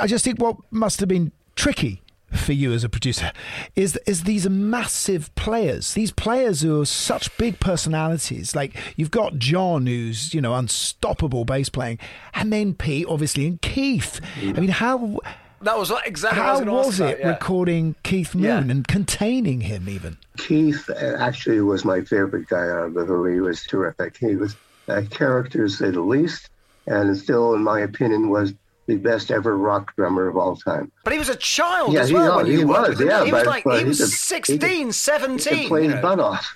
[0.00, 2.02] I just think what must have been tricky
[2.32, 3.30] for you as a producer
[3.76, 8.54] is is these massive players, these players who are such big personalities.
[8.54, 11.98] Like you've got John, who's you know unstoppable bass playing,
[12.34, 14.20] and then Pete, obviously, and Keith.
[14.42, 15.20] I mean, how
[15.62, 17.28] That was exactly how I was was it about, yeah.
[17.30, 18.58] recording Keith Moon Yeah.
[18.58, 20.18] and containing him even?
[20.36, 23.24] Keith uh, actually was my favorite guy out of the Who.
[23.32, 24.16] He was terrific.
[24.16, 24.54] He was
[24.88, 26.50] a character, to say the least,
[26.86, 28.52] and still, in my opinion, was
[28.86, 30.90] the best ever rock drummer of all time.
[31.04, 32.32] But he was a child Yeah, as he- well.
[32.32, 33.08] oh, when he you worked was, with him.
[33.08, 35.58] yeah, He was but- like but he he was he could- 16, He 17.
[35.62, 36.54] could play you his butt off.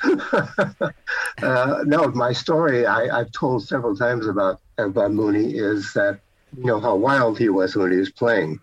[1.43, 6.21] uh, no, my story I, I've told several times about about Mooney is that
[6.57, 8.61] you know how wild he was when he was playing,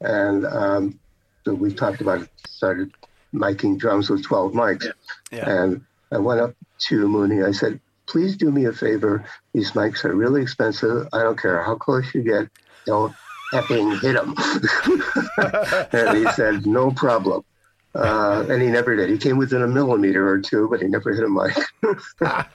[0.00, 0.98] and um,
[1.44, 2.92] so we talked about it, started
[3.32, 4.86] miking drums with twelve mics,
[5.32, 7.42] and I went up to Mooney.
[7.42, 9.24] I said, "Please do me a favor.
[9.52, 11.08] These mics are really expensive.
[11.12, 12.48] I don't care how close you get.
[12.86, 13.14] Don't
[13.52, 14.34] effing hit him.
[15.92, 17.44] and he said, "No problem."
[17.94, 19.08] Uh, and he never did.
[19.08, 21.56] He came within a millimeter or two, but he never hit a mic.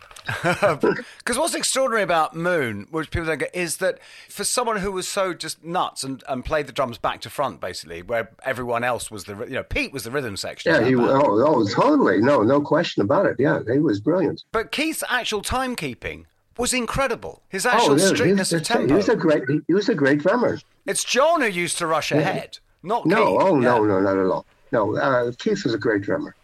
[0.43, 5.07] Because what's extraordinary about Moon, which people don't get, is that for someone who was
[5.07, 9.09] so just nuts and, and played the drums back to front, basically, where everyone else
[9.09, 10.73] was the, you know, Pete was the rhythm section.
[10.73, 10.95] yeah, he.
[10.95, 12.19] Oh, oh, totally.
[12.19, 13.38] No, no question about it.
[13.39, 14.43] Yeah, he was brilliant.
[14.51, 16.25] But Keith's actual timekeeping
[16.60, 17.41] was incredible.
[17.49, 18.88] His oh, actual yeah, strictness of tempo.
[18.88, 19.43] he was a great.
[19.68, 20.60] He was a great drummer.
[20.86, 23.47] It's John who used to rush ahead, not no, Keith.
[23.47, 23.68] oh Yeah.
[23.70, 24.45] no, no, not at all.
[24.72, 26.36] No, uh, Keith was a great drummer.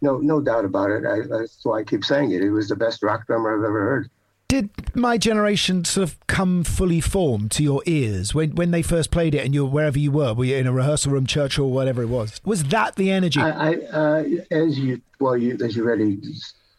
[0.00, 1.06] No, no doubt about it.
[1.06, 2.42] I, that's why I keep saying it.
[2.42, 4.10] He was the best rock drummer I've ever heard.
[4.48, 9.10] Did my generation sort of come fully formed to your ears when, when they first
[9.10, 11.56] played it and you were wherever you were, were you in a rehearsal room, church
[11.56, 12.38] hall, whatever it was?
[12.44, 13.40] Was that the energy?
[13.40, 16.20] I, I uh, as you well, you as you already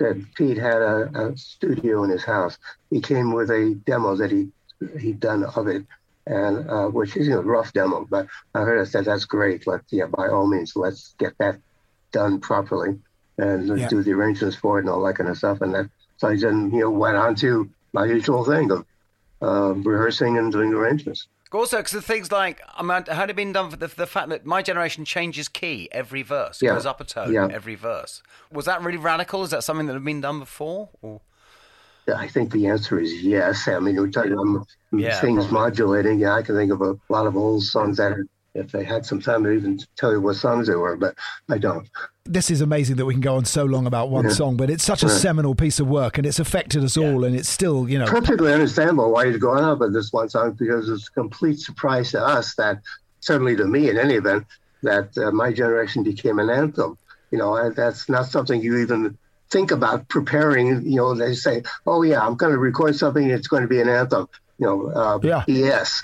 [0.03, 2.57] said, Pete had a, a studio in his house.
[2.89, 4.49] He came with a demo that he
[4.99, 5.85] he'd done of it,
[6.27, 8.05] and uh, which is you know, a rough demo.
[8.09, 9.65] But I heard I said that's great.
[9.67, 11.59] Let's yeah, by all means, let's get that
[12.11, 12.99] done properly
[13.37, 13.87] and let's Yeah.
[13.87, 15.61] do the arrangements for it and all that kind of stuff.
[15.61, 18.85] And that so I then you know went on to my usual thing of
[19.41, 21.27] uh, rehearsing and doing arrangements.
[21.53, 24.29] Also, because the things like, I mean, had it been done for the, the fact
[24.29, 26.73] that my generation changes key every verse, Yeah.
[26.73, 27.47] goes up a tone Yeah.
[27.51, 28.21] every verse.
[28.51, 29.43] Was that really radical?
[29.43, 30.89] Is that something that had been done before?
[31.01, 31.21] Or?
[32.07, 33.67] Yeah, I think the answer is yes.
[33.67, 35.59] I mean, we're talking about Yeah, things probably.
[35.69, 36.19] modulating.
[36.19, 38.13] Yeah, I can think of a lot of old songs that,
[38.55, 41.15] if they had some time, I'd even tell you what songs they were, but
[41.49, 41.87] I don't.
[42.25, 44.31] This is amazing that we can go on so long about one Yeah.
[44.31, 45.11] song, but it's such a Yeah.
[45.13, 48.05] seminal piece of work and it's affected us all and it's still, you know.
[48.05, 52.11] Perfectly understandable why he's going up with this one song because it's a complete surprise
[52.11, 52.79] to us that,
[53.19, 54.45] certainly to me in any event,
[54.83, 56.97] that uh, my generation became an anthem.
[57.31, 59.17] You know, that's not something you even
[59.49, 60.81] think about preparing.
[60.85, 63.29] You know, they say, "Oh yeah, I'm going to record something.
[63.29, 64.27] It's going to be an anthem."
[64.59, 65.43] You know, uh, Yeah.
[65.47, 66.01] yes.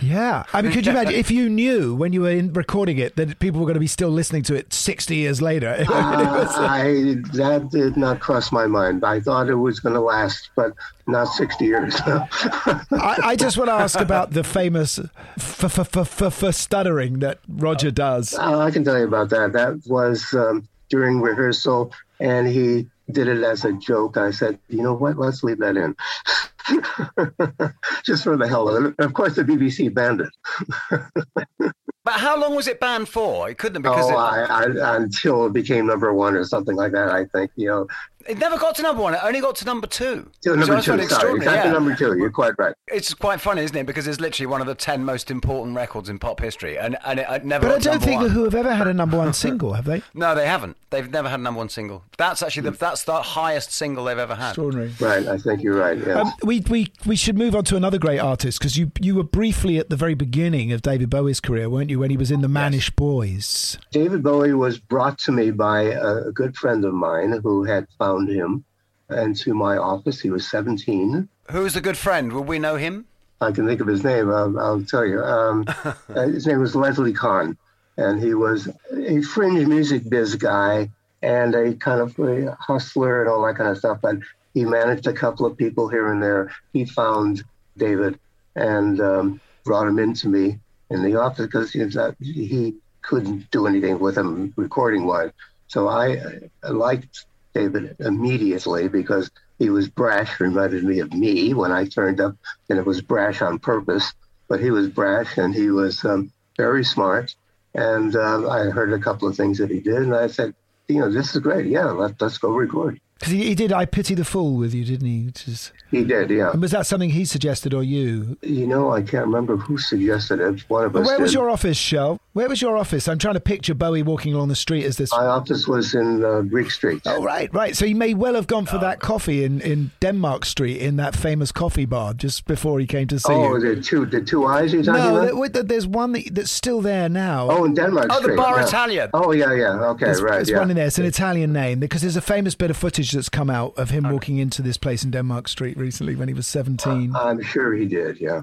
[0.00, 0.44] Yeah.
[0.52, 3.38] I mean, could you imagine if you knew when you were in recording it that
[3.38, 5.84] people were going to be still listening to it 60 years later?
[6.00, 9.04] Uh, I that did not cross my mind.
[9.04, 10.72] I thought it was going to last, but
[11.06, 11.94] not sixty years.
[12.06, 12.80] I,
[13.22, 17.90] I just want to ask about the famous f- f- f- f- stuttering that Roger
[17.90, 18.34] does.
[18.34, 19.52] Uh, I can tell you about that.
[19.52, 24.16] That was um, during rehearsal, and he did it as a joke.
[24.16, 25.18] I said, "You know what?
[25.18, 25.96] Let's leave that in."
[28.04, 28.94] Just for the hell of it.
[28.98, 31.72] Of course, the BBC banned it.
[32.02, 33.50] But how long was it banned for?
[33.50, 36.44] It couldn't have oh, because oh, it, I, I, until it became number one or
[36.44, 37.10] something like that.
[37.10, 37.86] I think you know.
[38.28, 39.14] It never got to number one.
[39.14, 40.30] It only got to number two.
[40.42, 40.82] Till So number I two.
[40.82, 41.72] Sorry, extraordinary, exactly yeah.
[41.72, 42.18] number two.
[42.18, 42.74] You're quite right.
[42.88, 43.86] It's quite funny, isn't it?
[43.86, 47.20] Because it's literally one of the ten most important records in pop history, and and
[47.20, 47.66] it, it never.
[47.66, 48.28] But I got to don't think one.
[48.28, 50.02] the Who have ever had a number one single, have they?
[50.14, 50.76] No, they haven't.
[50.90, 52.04] They've never had a number one single.
[52.18, 54.50] That's actually the, that's the highest single they've ever had.
[54.50, 54.92] Extraordinary.
[55.00, 55.26] Right.
[55.26, 55.96] I think you're right.
[55.96, 56.16] Yes.
[56.16, 59.22] Um, we, we, we should move on to another great artist because you, you were
[59.22, 62.40] briefly at the very beginning of David Bowie's career, weren't you, when he was in
[62.40, 63.78] the Manish Boys?
[63.92, 67.86] David Bowie was brought to me by a, a good friend of mine who had
[67.98, 68.64] found him
[69.08, 70.20] and to my office.
[70.20, 71.28] He was 17.
[71.50, 72.32] Who's the good friend?
[72.32, 73.06] Will we know him?
[73.40, 74.30] I can think of his name.
[74.30, 75.22] I'll, I'll tell you.
[75.22, 75.94] Um, uh,
[76.26, 77.56] his name was Leslie Conn,
[77.96, 80.90] and he was a fringe music biz guy
[81.22, 83.98] and a kind of a hustler and all that kind of stuff.
[84.02, 84.16] But
[84.54, 86.50] he managed a couple of people here and there.
[86.72, 87.42] He found
[87.76, 88.18] David
[88.56, 90.58] and um, brought him into me
[90.90, 95.30] in the office because he, was, uh, he couldn't do anything with him recording wise.
[95.68, 96.20] So I,
[96.64, 102.20] I liked David immediately because he was brash, reminded me of me when I turned
[102.20, 102.36] up,
[102.68, 104.12] and it was brash on purpose.
[104.48, 107.34] But he was brash and he was um, very smart.
[107.74, 110.54] And uh, I heard a couple of things that he did, and I said,
[110.88, 111.66] you know, this is great.
[111.66, 113.00] Yeah, let, let's go record.
[113.18, 115.26] Because he, he did I Pity the Fool with you, didn't he?
[115.26, 116.52] Which is, He did, yeah.
[116.52, 118.36] and was that something he suggested or you?
[118.42, 120.60] You know, I can't remember who suggested it.
[120.68, 122.20] One of But us where was your office, Shel?
[122.32, 123.08] Where was your office?
[123.08, 125.10] I'm trying to picture Bowie walking along the street as this.
[125.10, 127.02] My office was in uh, Greek Street.
[127.06, 127.76] Oh, right, right.
[127.76, 131.16] So he may well have gone for that coffee in, in Denmark Street in that
[131.16, 133.74] famous coffee bar just before he came to see oh, you.
[133.74, 135.24] the two the two eyes you're talking No, about?
[135.24, 137.50] there- wait, there's one that, that's still there now.
[137.50, 138.24] Oh, in Denmark Street.
[138.24, 138.66] Oh, the Bar yeah.
[138.66, 139.10] Italian.
[139.12, 139.84] Oh, yeah, yeah.
[139.90, 140.32] Okay, There's, right.
[140.34, 140.58] there's yeah.
[140.58, 140.86] one in there.
[140.86, 143.90] It's an Italian name because there's a famous bit of footage that's come out of
[143.90, 147.14] him walking into this place in Denmark Street recently when he was 17.
[147.16, 148.20] I'm sure he did.
[148.20, 148.42] Yeah.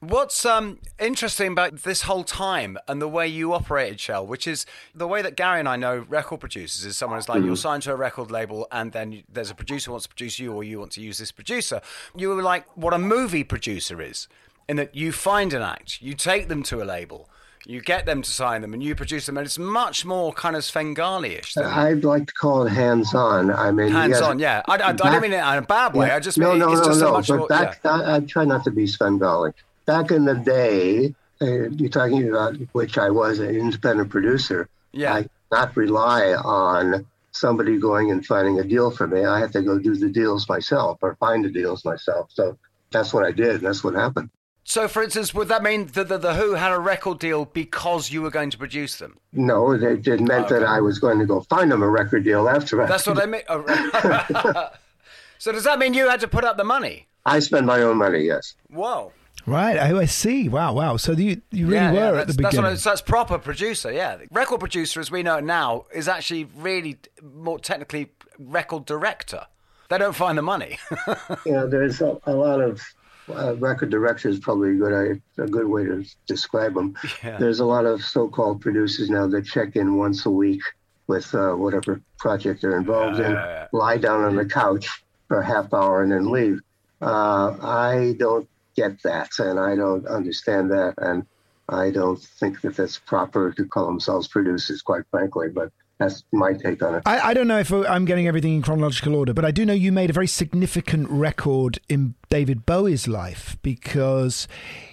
[0.00, 4.66] What's um, interesting about this whole time and the way you operated, Shel, which is
[4.94, 7.46] the way that Gary and I know record producers is someone who's like, Mm-hmm.
[7.46, 10.38] you're signed to a record label and then there's a producer who wants to produce
[10.38, 11.80] you or you want to use this producer.
[12.14, 14.28] You were like what a movie producer is,
[14.68, 17.30] in that you find an act, you take them to a label,
[17.64, 20.56] you get them to sign them, and you produce them, and it's much more kind
[20.56, 23.50] of Svengali-ish than I'd like to call it hands-on.
[23.50, 24.38] I mean, hands yes, on.
[24.38, 26.10] Yeah, I, I, I back- don't mean it in a bad way.
[26.10, 27.08] I just no, mean no, it's no, just no.
[27.08, 27.48] a much but more.
[27.48, 29.52] back, I, I try not to be Svengali.
[29.86, 34.68] Back in the day, uh, you're talking about which I was an independent producer.
[34.92, 35.14] Yeah.
[35.14, 39.24] I not rely on somebody going and finding a deal for me.
[39.24, 42.30] I had to go do the deals myself or find the deals myself.
[42.32, 42.58] So
[42.90, 43.60] that's what I did.
[43.60, 44.30] That's what happened.
[44.68, 48.10] So, for instance, would that mean that the, the Who had a record deal because
[48.10, 49.16] you were going to produce them?
[49.32, 52.48] No, it, it meant that I was going to go find them a record deal
[52.48, 52.82] after.
[52.82, 53.42] I- That's what I mean.
[53.48, 53.62] Oh,
[55.38, 57.06] so, does that mean you had to put up the money?
[57.24, 58.24] I spend my own money.
[58.24, 58.54] Yes.
[58.68, 59.12] Whoa.
[59.46, 60.48] Right, I, I see.
[60.48, 60.96] Wow, wow.
[60.96, 62.62] So you, you really yeah, were yeah, at that's, the that's, beginning.
[62.64, 63.92] what I, so that's proper producer.
[63.92, 69.46] Yeah, record producer, as we know it now, is actually really more technically record director.
[69.90, 70.78] They don't find the money.
[71.46, 72.82] you know, there's a, a lot of
[73.28, 74.38] uh, record directors.
[74.38, 76.96] Probably a good a good way to describe them.
[77.22, 77.38] Yeah.
[77.38, 80.62] There's a lot of so-called producers now that check in once a week
[81.06, 83.36] with uh, whatever project they're involved in,
[83.72, 84.88] lie down on the couch
[85.28, 86.60] for a half hour and then leave.
[87.00, 91.26] Uh, I don't get that, and I don't understand that, and
[91.68, 95.48] I don't think that that's proper to call themselves producers, quite frankly.
[95.48, 97.02] But that's my take on it.
[97.06, 99.72] I, I don't know if I'm getting everything in chronological order, but I do know
[99.72, 104.46] you made a very significant record in David Bowie's life because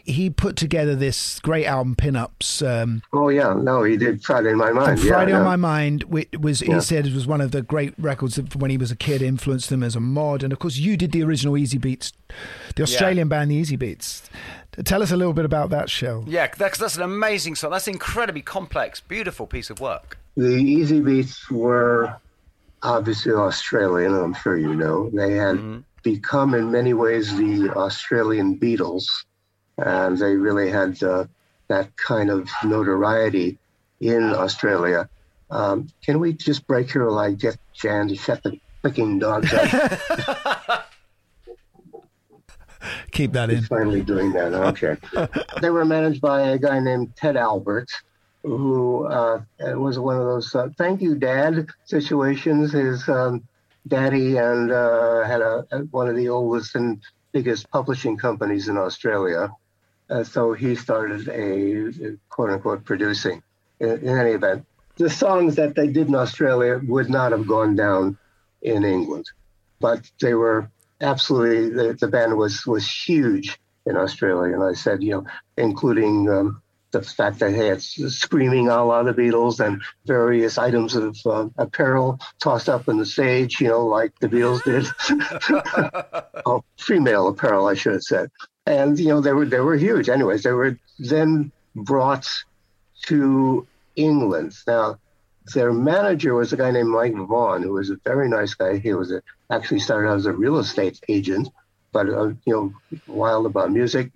[0.04, 2.66] he put together this great album, Pinups.
[2.66, 4.92] Um, Oh yeah, no, he did Friday in My Mind.
[4.92, 5.46] and yeah, Friday on yeah.
[5.46, 6.76] My Mind which was Yeah.
[6.76, 9.22] he said it was one of the great records that when he was a kid
[9.22, 12.14] influenced him as a mod, and of course you did the original Easybeats,
[12.76, 14.24] the Australian band, the Easybeats.
[14.86, 16.24] Tell us a little bit about that show.
[16.28, 17.72] yeah, that's, that's an amazing song.
[17.72, 20.18] That's an incredibly complex, beautiful piece of work.
[20.36, 22.16] The Easybeats were
[22.82, 25.10] obviously Australian, I'm sure you know.
[25.10, 29.06] They had become, in many ways, the Australian Beatles,
[29.78, 31.26] and they really had uh,
[31.68, 33.58] that kind of notoriety
[34.00, 35.10] in Australia.
[35.50, 39.54] Um, can we just break here while I get Jan to shut the freaking dogs
[39.54, 40.90] up?
[43.12, 43.64] Keep that in.
[43.64, 44.54] finally doing that.
[44.54, 44.98] Okay.
[45.62, 47.92] they were managed by a guy named Ted Albert,
[48.44, 52.74] who uh, was one of those uh, "thank you, Dad" situations.
[52.74, 53.48] His um,
[53.88, 59.50] daddy and uh, had a, one of the oldest and biggest publishing companies in Australia,
[60.10, 63.42] uh, so he started a quote unquote producing.
[63.80, 64.66] In, in any event,
[64.98, 68.18] the songs that they did in Australia would not have gone down
[68.62, 69.26] in England,
[69.80, 70.70] but they were
[71.02, 75.26] absolutely the, the band was was huge in Australia, and I said, you know,
[75.58, 76.62] including um,
[76.94, 81.50] the fact that they had screaming a la the Beatles and various items of uh,
[81.58, 84.86] apparel tossed up on the stage, you know, like the Beatles did.
[86.46, 88.32] oh, female apparel, I should have said.
[88.66, 90.08] And you know, they were they were huge.
[90.08, 92.28] Anyways, they were then brought
[93.08, 94.54] to England.
[94.66, 95.00] Now,
[95.54, 98.78] their manager was a guy named Mike Vaughan, who was a very nice guy.
[98.78, 101.50] He was a, actually started out as a real estate agent,
[101.92, 102.74] but uh, you know,
[103.08, 104.12] wild about music.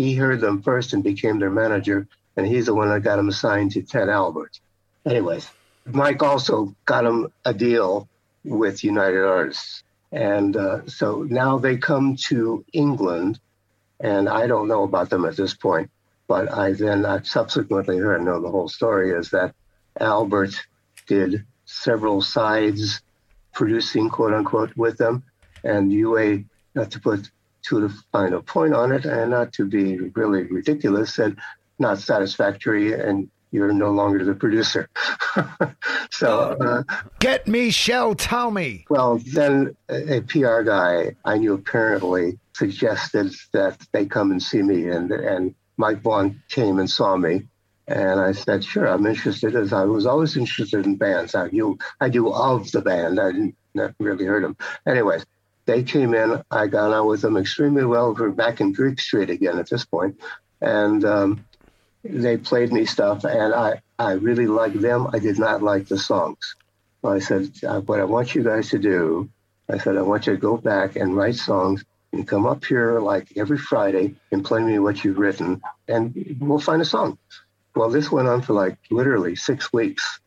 [0.00, 3.28] He heard them first and became their manager, and he's the one that got him
[3.28, 4.58] assigned to Ted Albert.
[5.04, 5.46] Anyways,
[5.84, 8.08] Mike also got him a deal
[8.42, 13.40] with United Artists, and uh, so now they come to England,
[14.00, 15.90] and I don't know about them at this point,
[16.26, 19.54] but I then I subsequently heard, know the whole story is that
[20.00, 20.54] Albert
[21.08, 23.02] did several sides
[23.52, 25.24] producing, quote unquote, with them.
[25.62, 26.44] And UA,
[26.74, 27.30] not to put
[27.62, 31.36] too the final point on it and not to be really ridiculous, said
[31.78, 34.88] not satisfactory and you're no longer the producer.
[36.10, 36.82] so, uh,
[37.18, 38.84] Get me Shel Talmy.
[38.88, 44.88] well, then a, PR guy I knew apparently suggested that they come and see me,
[44.88, 47.42] and and Mike Vaughan came and saw me,
[47.88, 49.56] and I said, sure, I'm interested.
[49.56, 51.34] As I was always interested in bands.
[51.34, 53.18] I knew I knew of the band.
[53.18, 53.56] I didn't
[53.98, 54.56] really heard them.
[54.86, 55.24] Anyways,
[55.66, 56.42] they came in.
[56.50, 58.14] I got on with them extremely well.
[58.14, 60.20] We're back in Greek Street again at this point,
[60.60, 61.44] and um,
[62.04, 65.08] they played me stuff, and I, I really liked them.
[65.12, 66.56] I did not like the songs.
[67.02, 69.30] So I said, uh, what I want you guys to do,
[69.68, 72.98] I said, I want you to go back and write songs and come up here
[72.98, 77.18] like every Friday and play me what you've written, and we'll find a song.
[77.74, 80.20] Well, this went on for like literally six weeks.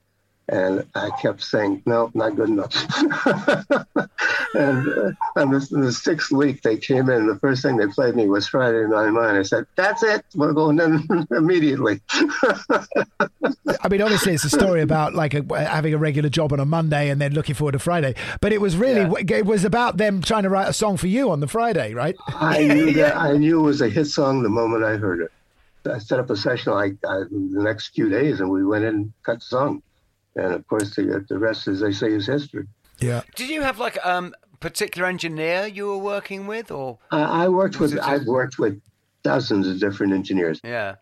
[0.49, 2.75] And I kept saying, no, not good enough.
[4.53, 7.27] and uh, on the, the, sixth week, they came in.
[7.27, 9.37] The first thing they played me was Friday Night Mine.
[9.37, 10.25] I said, that's it.
[10.35, 12.01] We're going in immediately.
[12.11, 16.65] I mean, obviously, it's a story about like a, having a regular job on a
[16.65, 18.13] Monday and then looking forward to Friday.
[18.41, 19.37] But it was really, yeah.
[19.37, 22.17] it was about them trying to write a song for you on the Friday, right?
[22.27, 23.15] I knew that.
[23.15, 25.31] I knew it was a hit song the moment I heard it.
[25.89, 28.95] I set up a session like uh, the next few days, and we went in
[28.95, 29.81] and cut the song
[30.35, 32.67] and of course the the rest, as they say, is history.
[32.99, 33.21] Yeah.
[33.35, 37.91] Did you have like um particular engineer you were working with, or I worked with
[37.91, 38.07] just...
[38.07, 38.81] I've worked with
[39.23, 40.61] dozens of different engineers.
[40.63, 40.95] Yeah.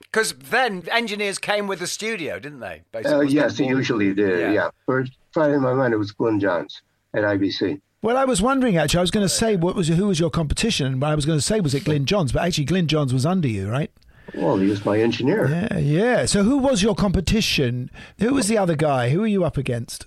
[0.00, 2.82] Because then engineers came with the studio, didn't they?
[2.94, 4.40] Uh, yes, they usually did.
[4.40, 4.52] Yeah.
[4.52, 4.70] yeah.
[4.86, 6.82] First Friday in my mind, it was Glyn Johns
[7.14, 7.80] at IBC.
[8.00, 8.98] Well, I was wondering actually.
[8.98, 10.98] I was going to say what was who was your competition?
[10.98, 13.26] But I was going to say was it Glyn Johns, but actually Glyn Johns was
[13.26, 13.90] under you, right?
[14.34, 15.48] Well, he was my engineer.
[15.48, 16.26] Yeah, yeah.
[16.26, 17.90] So who was your competition?
[18.18, 19.10] Who was the other guy?
[19.10, 20.06] Who were you up against?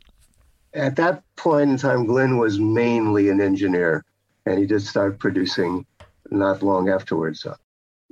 [0.74, 4.06] At that point in time, Glyn was mainly an engineer,
[4.46, 5.86] and he did start producing
[6.30, 7.46] not long afterwards.
[7.46, 7.56] Uh,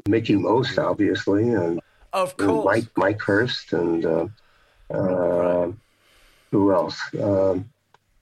[0.08, 1.80] Mickie Most, obviously, and
[2.14, 4.28] of course, and Mike Mike Hurst, and uh,
[4.90, 5.72] uh,
[6.52, 7.00] who else?
[7.22, 7.70] Um,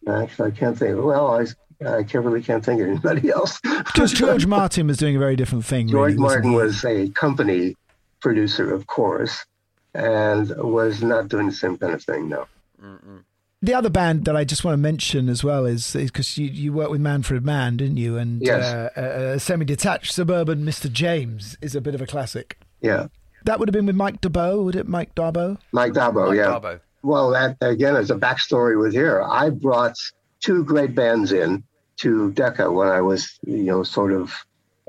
[0.08, 1.04] actually, I can't think.
[1.04, 1.46] Well, I
[1.86, 3.60] I can't really can't think of anybody else.
[3.96, 5.88] Just George Martin was doing a very different thing.
[5.88, 7.76] George really, Martin was a company
[8.20, 9.46] producer, of course,
[9.94, 12.30] and was not doing the same kind of thing.
[12.30, 12.48] No.
[12.82, 13.24] Mm-mm.
[13.62, 16.74] The other band that I just want to mention as well is because you, you
[16.74, 18.18] worked with Manfred Mann, didn't you?
[18.18, 18.64] And yes.
[18.64, 20.92] uh, uh, uh, semi-detached suburban Mr.
[20.92, 22.60] James is a bit of a classic.
[22.82, 23.08] Yeah.
[23.46, 24.88] That would have been with Mike d'Abo, would it?
[24.88, 25.58] Mike d'Abo.
[25.72, 26.48] Mike d'Abo, Mike yeah.
[26.50, 26.80] d'Abo.
[27.02, 29.24] Well, that again is a backstory with here.
[29.24, 29.98] I brought
[30.40, 31.64] two great bands in
[31.98, 34.34] to Decca when I was, you know, sort of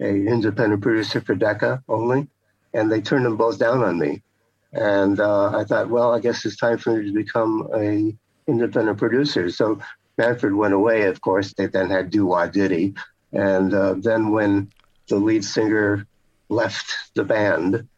[0.00, 2.28] a independent producer for Decca only,
[2.74, 4.22] and they turned them both down on me.
[4.72, 8.14] And uh, I thought, well, I guess it's time for me to become a
[8.46, 9.50] independent producer.
[9.50, 9.80] So
[10.18, 11.04] Manfred went away.
[11.06, 12.94] Of course, they then had Do Wah Diddy,
[13.32, 14.70] and uh, then when
[15.08, 16.06] the lead singer
[16.48, 17.88] left the band,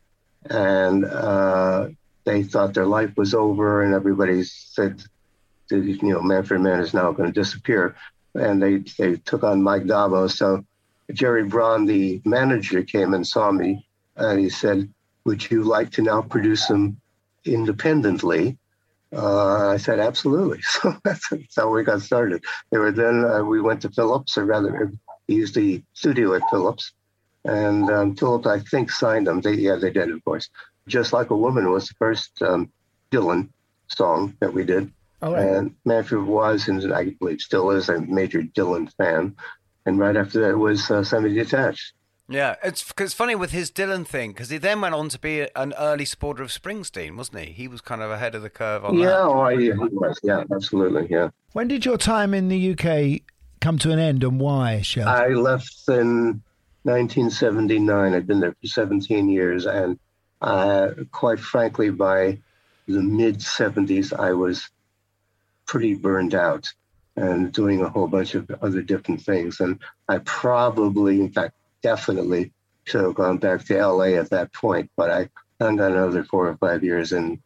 [0.49, 1.89] and uh,
[2.25, 5.03] they thought their life was over, and everybody said,
[5.71, 7.97] you know, Manfred Mann is now going to disappear
[8.35, 10.31] and they they took on Mike d'Abo.
[10.31, 10.65] So
[11.13, 14.93] Gerry Bron, the manager, came and saw me, and he said,
[15.25, 17.01] "Would you like to now produce them
[17.45, 18.59] independently?"
[19.13, 22.45] Uh, I said, "Absolutely." So that's, how we got started.
[22.71, 24.93] Were then uh, we went to Philips, or rather,
[25.27, 26.93] he used the studio at Philips.
[27.45, 29.41] and um, Philips I think signed them.
[29.41, 30.49] They, yeah, they did, of course.
[30.87, 32.71] Just like a woman was the first um,
[33.11, 33.49] Dylan
[33.89, 34.93] song that we did.
[35.23, 35.45] Oh, right.
[35.45, 39.37] And Manfred was, and I believe still is, a major Dylan fan.
[39.87, 41.93] And right after that was uh, Semi Detached.
[42.29, 45.49] Yeah, it's cause funny with his Dylan thing because he then went on to be
[45.57, 47.53] an early supporter of Springsteen, wasn't he?
[47.53, 49.21] He was kind of ahead of the curve on yeah, that.
[49.23, 50.21] Oh, yeah, he was.
[50.23, 51.09] Yeah, absolutely.
[51.11, 51.31] Yeah.
[51.55, 53.23] When did your time in the UK
[53.61, 55.09] come to an end, and why, Shel?
[55.09, 56.41] I left in
[56.85, 58.15] 1979.
[58.15, 59.99] I'd been there for 17 years, and
[60.41, 62.39] uh, quite frankly, by
[62.87, 64.71] the mid 70s, I was
[65.71, 66.67] pretty burned out
[67.15, 69.61] and doing a whole bunch of other different things.
[69.61, 72.51] And I probably, in fact, definitely
[72.87, 75.29] should have gone back to LA at that point, but I
[75.61, 77.39] hung on another four or five years and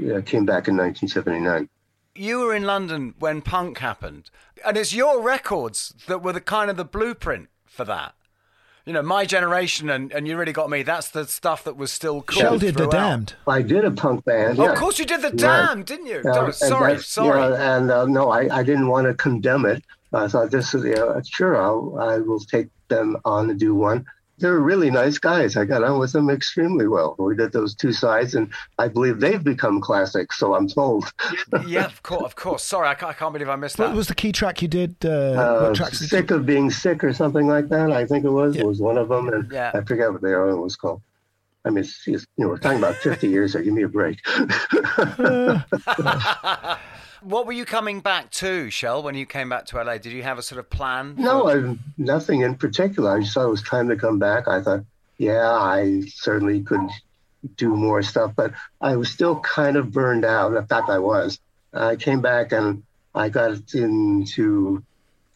[0.00, 1.68] uh, came back in 1979.
[2.14, 4.30] You were in London when punk happened,
[4.64, 8.14] and it's your records that were the kind of the blueprint for that
[8.84, 10.82] you know, my generation, and, and you really got me.
[10.82, 12.40] That's the stuff that was still cool.
[12.40, 13.34] Shel did the Damned.
[13.46, 14.58] I did a punk band.
[14.58, 14.70] Oh.
[14.70, 16.22] Of course, you did the Damned, didn't you?
[16.28, 17.40] Uh, sorry, sorry.
[17.40, 19.84] Yeah, and uh, no, I, I didn't want to condemn it.
[20.12, 21.56] I thought this is yeah, sure.
[21.56, 24.04] I'll, I will take them on to do one
[24.38, 25.56] they were really nice guys.
[25.56, 27.14] I got on with them extremely well.
[27.18, 30.38] We did those two sides, and I believe they've become classics.
[30.38, 31.12] So I'm told.
[31.66, 32.64] yeah, of course, of course.
[32.64, 33.88] Sorry, I can't, I can't believe I missed that.
[33.88, 34.96] What was the key track you did?
[35.04, 37.92] Uh, uh, sick of being sick or something like that.
[37.92, 38.64] I think it was yeah.
[38.64, 39.72] was one of them, and yeah.
[39.74, 41.02] I forget what the other one was called.
[41.64, 43.88] I mean, it's, it's, you know, we're talking about 50 years, so give me a
[43.88, 44.18] break.
[47.22, 49.98] What were you coming back to, Shel, when you came back to LA?
[49.98, 51.14] Did you have a sort of plan?
[51.16, 53.16] No, I, nothing in particular.
[53.16, 54.48] I just thought it was time to come back.
[54.48, 54.84] I thought,
[55.18, 56.88] yeah, I certainly could
[57.56, 60.54] do more stuff, but I was still kind of burned out.
[60.54, 61.38] In fact, I was.
[61.72, 62.82] I came back and
[63.14, 64.82] I got into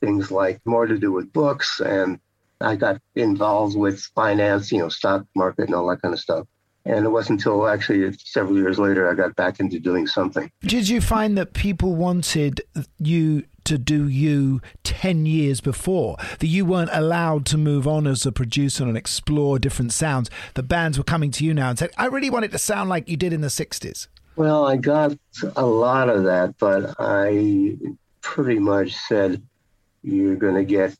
[0.00, 2.20] things like more to do with books, and
[2.60, 6.46] I got involved with finance, you know, stock market and all that kind of stuff.
[6.86, 10.50] And it wasn't until actually several years later I got back into doing something.
[10.60, 12.60] Did you find that people wanted
[12.98, 18.24] you to do you 10 years before, that you weren't allowed to move on as
[18.24, 20.30] a producer and explore different sounds?
[20.54, 22.88] The bands were coming to you now and said, I really want it to sound
[22.88, 24.06] like you did in the 60s.
[24.36, 25.18] Well, I got
[25.56, 27.76] a lot of that, but I
[28.20, 29.42] pretty much said,
[30.02, 30.96] You're going to get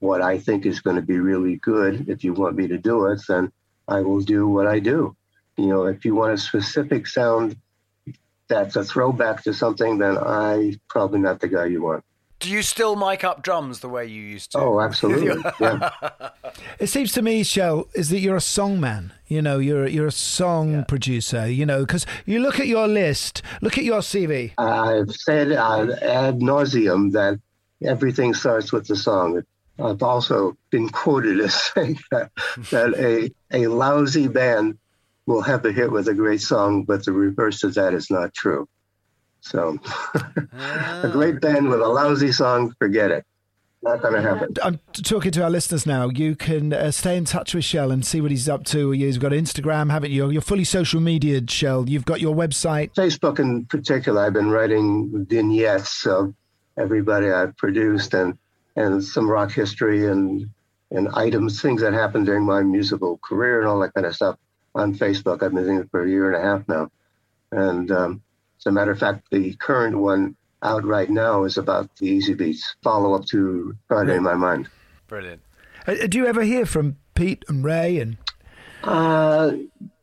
[0.00, 2.08] what I think is going to be really good.
[2.08, 3.52] If you want me to do it, then
[3.92, 5.14] I will do what I do.
[5.58, 7.56] You know, if you want a specific sound
[8.48, 12.04] that's a throwback to something, then I probably not the guy you want.
[12.40, 14.58] Do you still mic up drums the way you used to?
[14.58, 15.40] Oh, absolutely.
[15.60, 15.90] yeah.
[16.80, 19.12] It seems to me, Shel, is that you're a song man.
[19.28, 20.84] You know, you're you're a song yeah.
[20.84, 21.48] producer.
[21.48, 24.54] You know, because you look at your list, look at your CV.
[24.58, 27.38] I've said uh, ad nauseum that
[27.84, 29.44] everything starts with the song.
[29.78, 32.30] I've also been quoted as saying that,
[32.70, 34.78] that a, a lousy band
[35.26, 38.34] will have a hit with a great song, but the reverse of that is not
[38.34, 38.68] true.
[39.40, 39.78] So,
[40.54, 43.24] a great band with a lousy song, forget it.
[43.84, 44.54] Not going to happen.
[44.62, 46.08] I'm talking to our listeners now.
[46.08, 48.92] You can uh, stay in touch with Shel and see what he's up to.
[48.92, 50.30] You've got Instagram, haven't you?
[50.30, 51.88] You're fully social media, Shel.
[51.88, 52.94] You've got your website.
[52.94, 54.24] Facebook in particular.
[54.24, 56.32] I've been writing vignettes of
[56.78, 58.38] everybody I've produced and
[58.76, 60.50] and some rock history and
[60.90, 64.36] and items, things that happened during my musical career and all that kind of stuff
[64.74, 65.42] on Facebook.
[65.42, 66.90] I've been doing it for a year and a half now.
[67.50, 68.22] And um,
[68.58, 72.60] as a matter of fact, the current one out right now is about the Easybeats
[72.82, 74.68] follow up to Friday in My Mind.
[75.08, 75.42] Brilliant.
[75.86, 78.18] Uh, do you ever hear from Pete and Ray and?
[78.84, 79.52] Uh,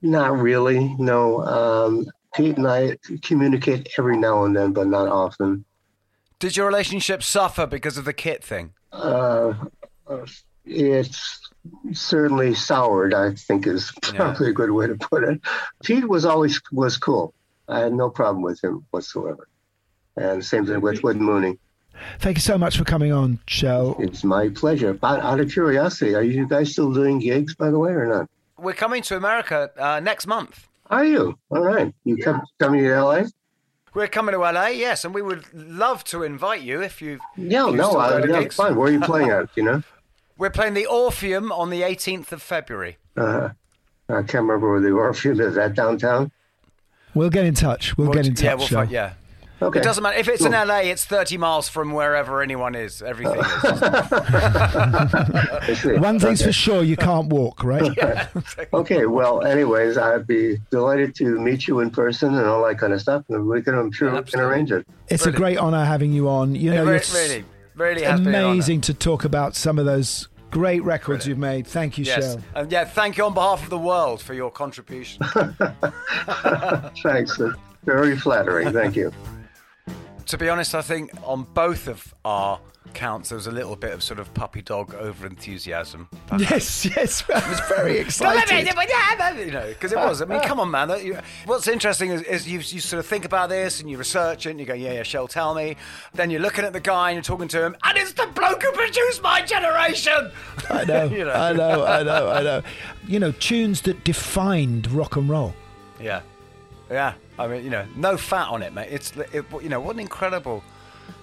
[0.02, 0.96] not really.
[0.98, 1.42] No.
[1.44, 5.66] Um, Pete and I communicate every now and then, but not often.
[6.40, 8.72] Did your relationship suffer because of the kit thing?
[8.94, 9.54] Uh,
[10.66, 11.40] it's
[11.92, 13.14] certainly soured.
[13.14, 14.52] I think is probably yeah.
[14.52, 15.42] a good way to put it.
[15.84, 17.34] Pete was always was cool.
[17.68, 19.48] I had no problem with him whatsoever.
[20.16, 21.60] And same thing with Wood Mooney.
[22.20, 23.96] Thank you so much for coming on, Shel.
[24.00, 24.98] It's my pleasure.
[25.04, 28.30] Out, out of curiosity, are you guys still doing gigs, by the way, or not?
[28.58, 30.68] We're coming to America uh, next month.
[30.90, 31.38] Are you?
[31.50, 31.94] All right.
[32.06, 32.26] You yeah.
[32.26, 33.24] come coming to LA?
[33.94, 37.22] We're coming to LA, yes, and we would love to invite you if you've.
[37.36, 38.76] Yeah, no, I, yeah, fine.
[38.76, 39.50] Where are you playing at?
[39.56, 39.84] You know.
[40.38, 42.98] We're playing the Orpheum on the 18th of February.
[43.18, 43.50] Uh,
[44.08, 45.56] I can't remember where the Orpheum is.
[45.56, 46.32] That downtown.
[47.14, 47.98] We'll get in touch.
[47.98, 48.46] We'll, we'll get in touch.
[48.46, 49.14] Yeah, we'll find, yeah.
[49.62, 49.80] Okay.
[49.80, 50.80] It doesn't matter if it's in LA.
[50.80, 53.02] It's thirty miles from wherever anyone is.
[53.02, 53.46] Everything is.
[56.00, 56.48] One thing's okay.
[56.50, 57.92] for sure: you can't walk, right?
[58.00, 58.28] Yeah.
[58.74, 59.06] okay.
[59.06, 63.02] Well, anyways, I'd be delighted to meet you in person and all that kind of
[63.02, 63.26] stuff.
[63.30, 64.88] And we can, I'm sure, yeah, we can arrange it.
[65.10, 65.36] It's Brilliant.
[65.36, 66.56] a great honor having you on.
[66.56, 67.44] You know, really, really,
[67.76, 71.28] really amazing to talk about some of those Great records Brilliant.
[71.28, 71.68] you've made.
[71.68, 72.24] Thank you, yes.
[72.24, 72.44] Shel.
[72.56, 75.24] And yeah, thank you on behalf of the world for your contribution.
[77.04, 77.40] Thanks.
[77.84, 78.74] Very flattering.
[78.74, 79.12] Thank you
[80.30, 82.60] to be honest, I think on both of our
[82.94, 86.08] counts, there was a little bit of sort of puppy dog over enthusiasm.
[86.38, 88.68] Yes, yes, I was very excited.
[89.40, 90.22] you know, because it was.
[90.22, 90.90] I mean, come on, man.
[91.46, 94.52] What's interesting is, is, you, you sort of think about this and you research it
[94.52, 95.78] and you go, yeah, yeah, Shel, tell me.
[96.14, 98.62] Then you're looking at the guy and you're talking to him, and it's the bloke
[98.62, 100.32] who produced my generation.
[100.70, 101.32] I know, you know.
[101.32, 102.62] I know, I know, I know.
[103.08, 105.56] You know, tunes that defined rock and roll.
[106.00, 106.22] Yeah,
[106.92, 107.16] yeah.
[107.40, 108.90] I mean, you know, no fat on it, mate.
[108.92, 110.62] It's, it, you know, what an incredible,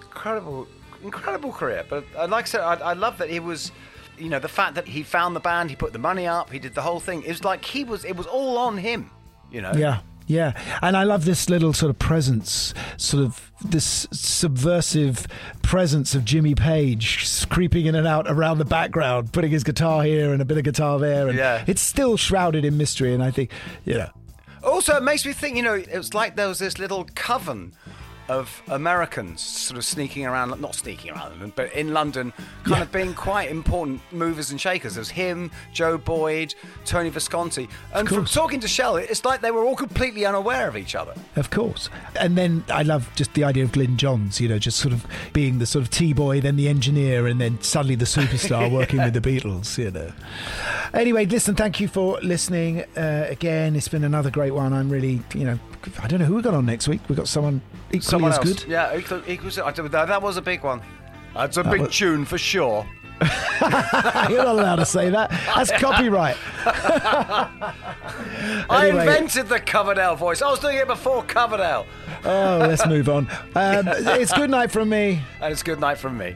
[0.01, 0.67] incredible,
[1.03, 1.85] incredible career.
[1.87, 3.71] But uh, like I said, I, I love that he was,
[4.17, 6.57] you know, the fact that he found the band, he put the money up, he
[6.57, 7.21] did the whole thing.
[7.21, 9.11] It was like he was, it was all on him,
[9.51, 9.73] you know.
[9.75, 9.99] Yeah.
[10.29, 15.25] Yeah, and I love this little sort of presence, sort of this subversive
[15.61, 20.33] presence of Jimmy Page creeping in and out around the background, putting his guitar here
[20.33, 21.63] and a bit of guitar there, and yeah.
[21.65, 23.13] it's still shrouded in mystery.
[23.13, 23.51] And I think,
[23.85, 24.09] you know,
[24.67, 27.73] also, it makes me think, you know, it was like there was this little coven
[28.29, 32.81] of Americans sort of sneaking around, not sneaking around, but in London, kind yeah.
[32.81, 34.95] of being quite important movers and shakers.
[34.95, 36.53] There's him, Joe Boyd,
[36.85, 37.69] Tony Visconti.
[37.93, 41.13] And from talking to Shel, it's like they were all completely unaware of each other.
[41.35, 41.89] Of course.
[42.19, 45.05] And then I love just the idea of Glyn Johns, you know, just sort of
[45.33, 49.01] being the sort of T boy, then the engineer, and then suddenly the superstar working
[49.01, 50.11] with the Beatles, you know.
[50.93, 53.75] Anyway, listen, thank you for listening uh, again.
[53.75, 54.73] It's been another great one.
[54.73, 55.59] I'm really, you know,
[56.01, 57.01] I don't know who we got on next week.
[57.07, 58.63] We've got someone equally someone as else.
[58.63, 58.69] good.
[58.69, 60.81] Yeah, equal, equal, that was a big one.
[61.33, 61.95] That's a big was...
[61.95, 62.87] tune for sure.
[63.61, 65.29] You're not allowed to say that.
[65.29, 66.37] That's copyright.
[68.69, 70.41] I invented the Coverdale voice.
[70.41, 71.87] I was doing it before Coverdale.
[72.23, 73.27] oh, let's move on.
[73.55, 75.21] Um, it's good night from me.
[75.41, 76.35] And it's good night from me.